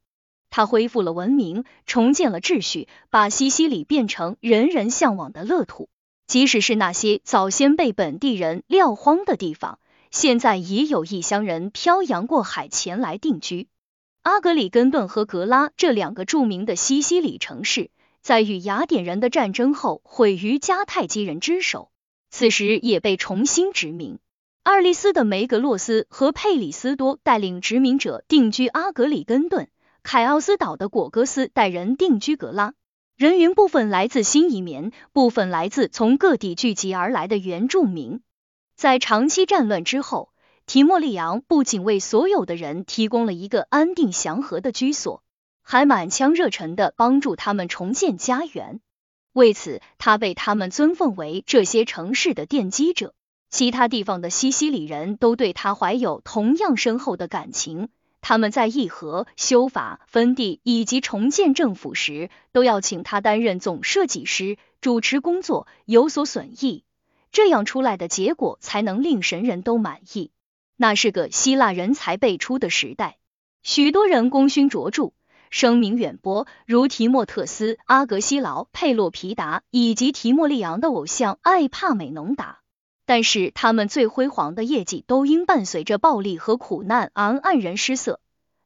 [0.49, 5.89] 他恢复了文明，重建了秩序，把西西里变成人人向往的乐土。
[6.25, 9.79] 即使是那些早先被本地人撂荒的地方，
[10.11, 13.67] 现在也有异乡人漂洋过海前来定居。
[14.23, 17.91] 阿格里根顿和格拉这两个著名的西西里城市，
[18.21, 21.91] 在与雅典人的战争后毁于迦太基人之手，
[22.29, 24.19] 此时也被重新殖民。
[24.63, 29.69] 二利斯的梅格洛斯和佩里斯多带领殖民者定居阿格里根顿。
[30.09, 32.73] 凯奥斯岛的果戈斯带人定居格拉，
[33.17, 38.21] 人员部分来自新移民，部分来自从各地聚集而来的原住民。
[38.77, 40.29] 在长期战乱之后，
[40.65, 45.23] 提莫利昂不仅为所有的人提供了一个安定祥和的居所，
[45.61, 48.79] 还满腔热忱的帮助他们重建家园。
[49.33, 53.13] 为此，他被他们尊奉为这些城市的奠基者。
[53.49, 57.89] 其他地方的西西里人都对他怀有同样深厚的感情。
[58.29, 66.83] 他们在议和、修法、分地以及重建政府时，都要请他担任总设计师，主持工作有所损益，
[67.31, 70.31] 这样出来的结果才能令神人都满意。
[70.75, 73.15] 那是个希腊人才辈出的时代，
[73.63, 75.13] 许多人功勋卓著，
[75.49, 82.59] 声名远播，如提莫特斯、阿格西劳、佩洛皮达以及提莫利昂的偶像艾帕美农达。
[83.09, 88.19] 但是他们最辉煌的业绩都因伴随着暴力和苦难而黯然失色，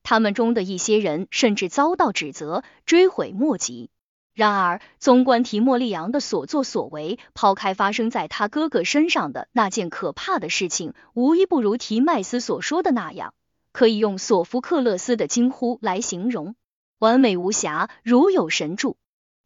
[0.03, 3.89] 他们中的一些人甚至遭到指责，追悔莫及。
[4.33, 13.33] 然而，纵观提莫利昂的所作所为，抛开发生在他哥哥身上的那件可怕的事情，无一不如提麦斯所说的那样，
[13.73, 16.55] 可以用索福克勒斯的惊呼来形容：
[16.97, 18.95] 完美无瑕，如有神助。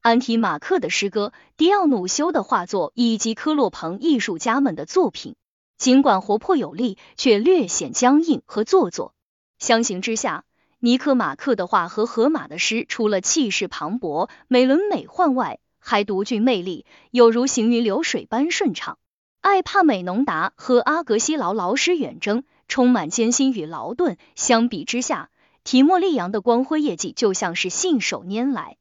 [0.02, 5.36] 安提马克的诗歌、迪奥努修的画作以及科洛彭艺术家们的作品，
[5.80, 9.15] 尽管活泼有力，却略显僵硬和做作。
[9.66, 10.44] 相形之下，
[10.78, 19.00] 尼克马克的画和荷马的诗，除了气势磅礴、美轮美奂外，还独具魅力，有如行云流水般顺畅。
[19.42, 24.18] 艾帕美农达和阿格西劳劳师远征，充满艰辛与劳顿。
[24.36, 25.32] 相比之下，
[25.64, 28.78] 提莫利扬的光辉业绩就像是信手拈来。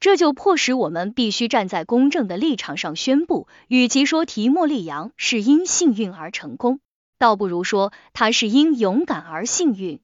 [0.00, 6.80] 这就迫使我们必须站在公正的立场上宣布，与其说提莫利扬是因幸运而成功，
[7.18, 10.00] 倒不如说他是因勇敢而幸运。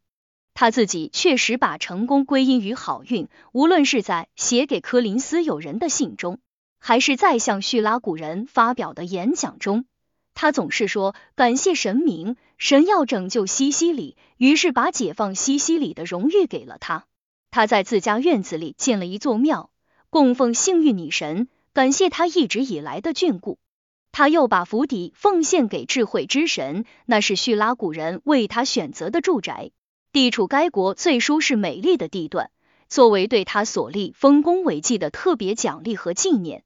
[0.60, 6.38] 他自己确实把成功归因于好运，无论是在写给科林斯友人的信中，
[6.78, 9.86] 还是在向叙拉古人发表的演讲中，
[10.34, 17.06] 他总是说感谢神明，神要拯救西西里，于是把解放西西里的荣誉给了他。
[17.50, 19.70] 他在自家院子里建了一座庙，
[20.10, 23.58] 供奉幸运女神，感谢他一直以来的眷顾。
[24.12, 29.70] 他又把府邸奉献给智慧之神，那是叙拉古人为他选择的住宅，
[30.12, 32.50] 地处该国最舒适美丽的地段，
[32.88, 36.64] 作为对他所立丰功伟绩的特别奖励和纪念。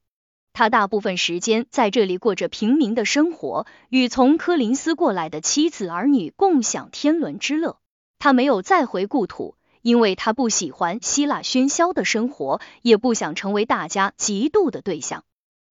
[0.53, 7.77] 他大部分时间在这里过着平民的生活，与从科林斯过来的妻子儿女共享天伦之乐。
[8.19, 9.55] 他没有再回故土。
[9.81, 15.23] 因为他不喜欢希腊喧嚣的生活，也不想成为大家嫉妒的对象。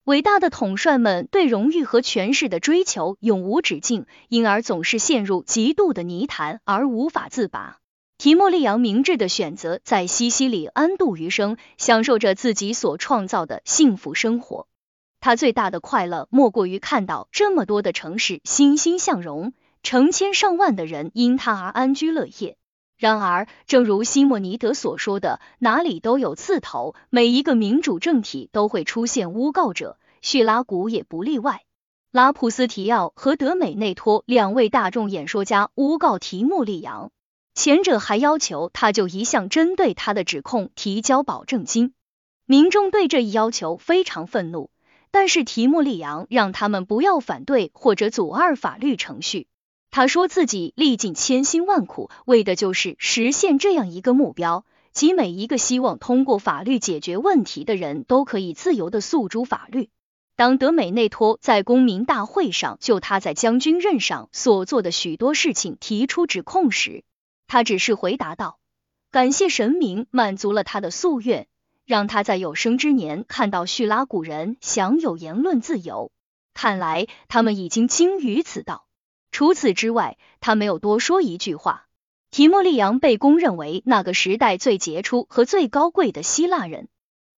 [0.05, 7.79] 伟大的统帅们对荣誉和权势的追求永无止境，因而总是陷入极度的泥潭而无法自拔。
[8.19, 14.67] 提莫利昂明智的选择在西西里安度余生，享受着自己所创造的幸福生活。
[15.21, 22.59] 他最大的快乐莫过于看到这么多的城市欣欣向荣，成千上万的人因他而安居乐业。
[22.97, 31.63] 然而，正如西莫尼德所说的，哪里都有刺头，每一个民主政体都会出现诬告者，叙拉古也不例外。
[32.13, 37.11] 拉普斯提奥和德美内托两位大众演说家诬告提穆利扬，
[37.55, 41.93] 前者还要求他就一项针对他的指控提交保证金。
[42.47, 44.71] 民众对这一要求非常愤怒，
[45.11, 49.49] 但是提穆利扬让他们不要反对或者阻碍法律程序。
[49.97, 59.91] 他说自己历尽千辛万苦，为的就是实现这样一个目标，即每一个希望通过法律解决问题的人都可以自由的诉诸法律。
[60.35, 67.05] 当德美内托在公民大会上就他在将军任上所做的许多事情提出指控时，
[67.47, 68.59] 他只是回答道
[69.13, 71.47] ：“感谢神明满足了他的夙愿，
[71.87, 76.11] 让他在有生之年看到叙拉古人享有言论自由。
[76.53, 78.84] 看来他们已经精于此道。”
[79.35, 81.89] 除此之外，他没有多说一句话。
[82.31, 86.87] 提莫利扬被公认为那个时代最杰出和最高贵的希腊人。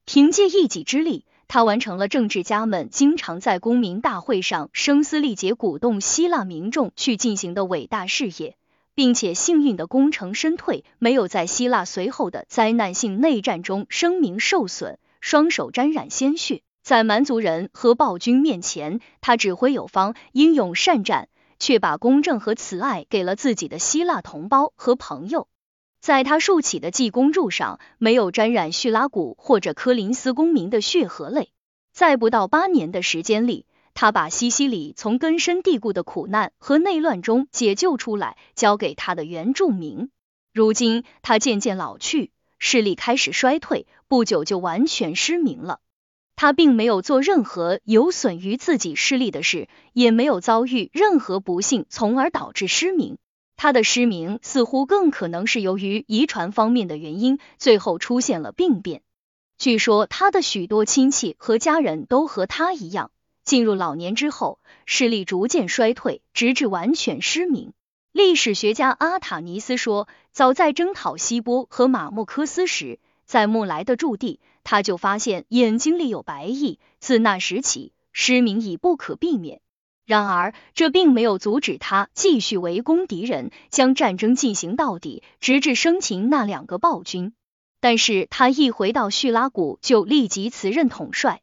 [0.04, 8.58] 凭借一己之力，他完成了政治家们经常在公民大会上声嘶力竭鼓动希腊民众去进行的伟大事业，
[8.94, 16.60] 并且幸运的功成身退，没有在希腊随后的灾难性内战中声名受损，双手沾染鲜血。
[16.82, 21.30] 在蛮族人和暴君面前，他指挥有方，英勇善战。
[21.58, 25.48] 却把公正和慈爱给了自己的希腊同胞和朋友，
[26.00, 31.50] 在他竖起的济公柱上，没有沾染叙拉古或者科林斯公民的血和泪。
[31.92, 40.10] 在不到八年的时间里，他把西西里从根深蒂固的苦难和内乱中解救出来，交给他的原住民。
[40.52, 45.80] 如今他渐渐老去，视力开始衰退，不久就完全失明了。
[46.36, 53.16] 他并没有做任何有损于自己视力的事，也没有遭遇任何不幸，从而导致失明。
[53.56, 59.00] 他的失明似乎更可能是由于遗传方面的原因，最后出现了病变。
[59.56, 63.10] 据说他的许多亲戚和家人都和他一样，
[63.42, 67.72] 进入老年之后，视力逐渐衰退，直至完全失明。
[68.12, 74.40] 历史学家阿塔尼斯说，早在征讨希波和马莫科斯时，在木莱的驻地。
[74.64, 79.60] 他就发现眼睛里有白翼，自那时起，失明已不可避免。
[80.04, 87.32] 然而，这并没有阻止他继续围攻敌人，将战争进行到底，直至生擒那两个暴君。
[87.80, 91.42] 但是他一回到叙拉古，就立即辞任统帅，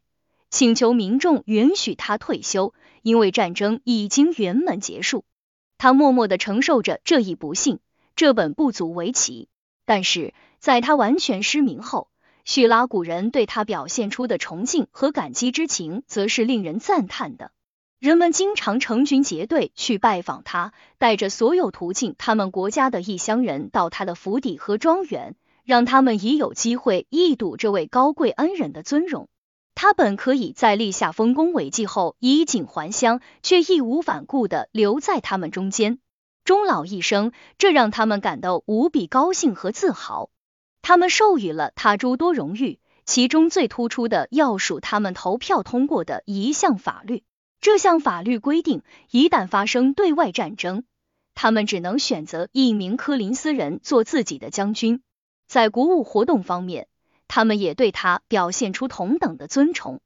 [0.50, 5.24] 请求民众允许他退休，因为战争已经圆满结束。
[5.78, 7.78] 他默默的承受着这一不幸，
[8.16, 9.48] 这本不足为奇。
[9.86, 10.32] 但是
[10.64, 12.08] 在他完全失明后，
[12.46, 17.50] 叙拉古人对他表现出的崇敬和感激之情，则是令人赞叹的。
[18.00, 25.36] 人们经常成群结队去拜访他，带着所有途径他们国家的异乡人到他的府邸和庄园，
[25.66, 29.28] 让他们已有机会一睹这位高贵恩人的尊荣。
[29.74, 35.98] 他本可以在立下丰功伟绩后衣锦还乡，却义无反顾的留在他们中间，
[36.42, 40.30] 终老一生，这让他们感到无比高兴和自豪。
[40.86, 47.24] 他们授予了他诸多荣誉，其中最突出的要数他们投票通过的一项法律。
[47.62, 50.84] 这项法律规定，一旦发生对外战争，
[51.34, 55.00] 他们只能选择一名科林斯人做自己的将军。
[55.46, 56.86] 在国务活动方面，
[57.28, 60.02] 他们也对他表现出同等的尊崇。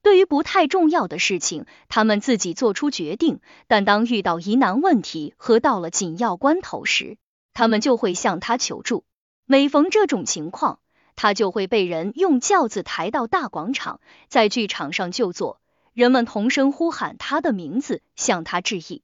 [0.00, 7.18] 对于不太重要的事情，他们自己做出决定，但当遇到疑难问题和到了紧要关头时，
[7.52, 9.02] 他们就会向他求助。
[9.50, 10.78] 每逢这种情况，
[11.16, 15.60] 他就会被人用轿子抬到大广场，在剧场上就坐，
[15.92, 19.02] 人们同声呼喊他的名字，向他致意。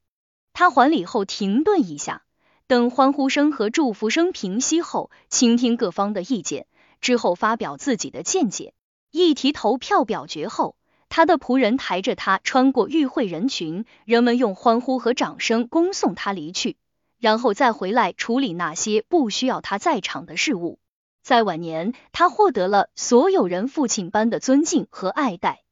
[0.52, 2.22] 他还礼后停顿一下，
[2.68, 6.68] 等欢呼声和祝福声平息后，倾听各方的意见
[7.00, 8.72] 之后，发表自己的见解。
[9.10, 10.76] 议题投票表决后，
[11.08, 16.76] 他的仆人抬着他穿过与会人群，人们用欢呼和掌声恭送他离去，
[17.18, 20.78] 然后再回来处理那些不需要他在场的事物。
[21.22, 25.62] 在晚年，他获得了所有人父亲般的尊敬和爱戴。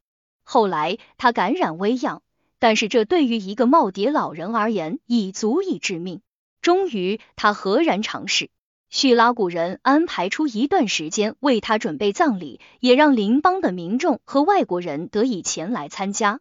[0.42, 2.22] 后来，他感染微恙，
[2.58, 6.22] 但是这对于一个耄耋老人而言已足以致命。
[6.60, 8.50] 终于，他何然尝试。
[8.90, 16.40] 叙拉古人安排出一段时间为他准备葬礼，也让邻邦的民众和外国人得以前来参加。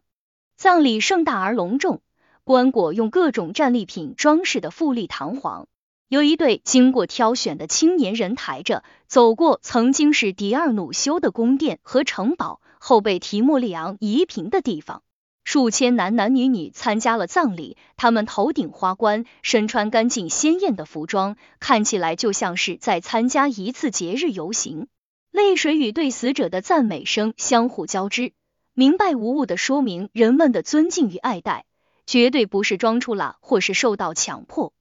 [0.56, 2.00] 葬礼盛大而隆重，
[2.44, 5.66] 棺椁用各种战利品装饰的富丽堂皇。
[6.08, 15.02] 有一对经过挑选的青年人抬着走过曾经是迪尔努修的宫殿和城堡后被提莫利昂夷平的地方。
[15.42, 24.86] 数千男男女女参加了葬礼，他们头顶花冠，身穿干净鲜艳的服装，看起来就像是在参加一次节日游行。
[25.30, 28.32] 泪水与对死者的赞美声相互交织，
[28.72, 31.66] 明白无误的说明人们的尊敬与爱戴，
[32.06, 34.72] 绝对不是装出了或是受到强迫，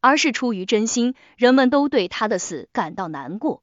[0.00, 1.14] 而是出于真心。
[1.36, 3.62] 人们都对他的死感到难过。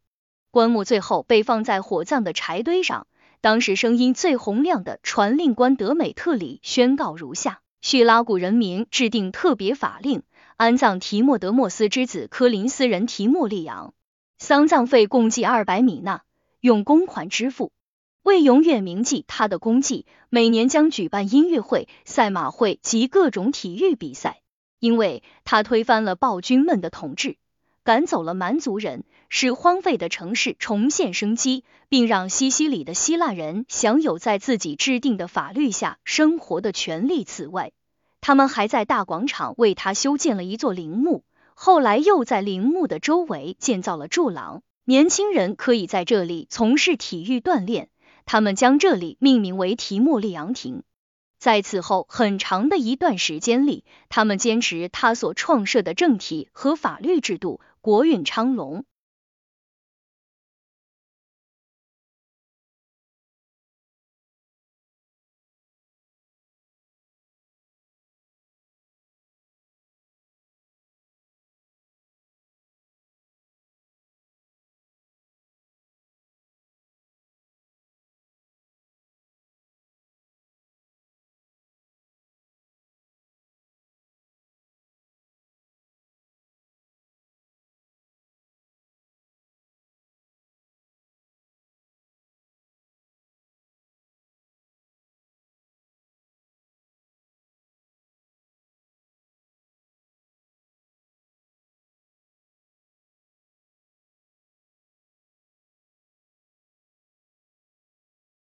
[0.52, 3.08] 棺木最后被放在火葬的柴堆上。
[3.42, 10.24] 当时声音最洪亮的传令官德美特里宣告如下：叙拉古人民制定特别法令，
[10.58, 13.94] 安葬提莫德莫斯之子科林斯人提莫利昂，
[14.40, 16.24] 丧葬费共计二百米纳，
[16.60, 17.72] 用公款支付。
[18.26, 24.42] 为永远铭记他的功绩，每年将举办音乐会、赛马会及各种体育比赛。
[24.80, 27.38] 因为他推翻了暴君们的统治。
[27.84, 37.24] 赶走了蛮族人，使荒废的城市重现生机，并让西西里的希腊人享有在自己制定的法律下生活的权利。
[37.24, 37.74] 此外，
[38.22, 41.24] 他们还在大广场为他修建了一座陵墓，
[41.54, 47.90] 后来又在陵墓的周围建造了柱廊，年轻人可以在这里从事体育锻炼。
[48.26, 50.84] 他们将这里命名为提莫利昂廷。
[51.38, 57.62] 在此后很长的一段时间里，他们坚持他所创设的政体和法律制度。
[57.82, 58.84] 国运昌隆。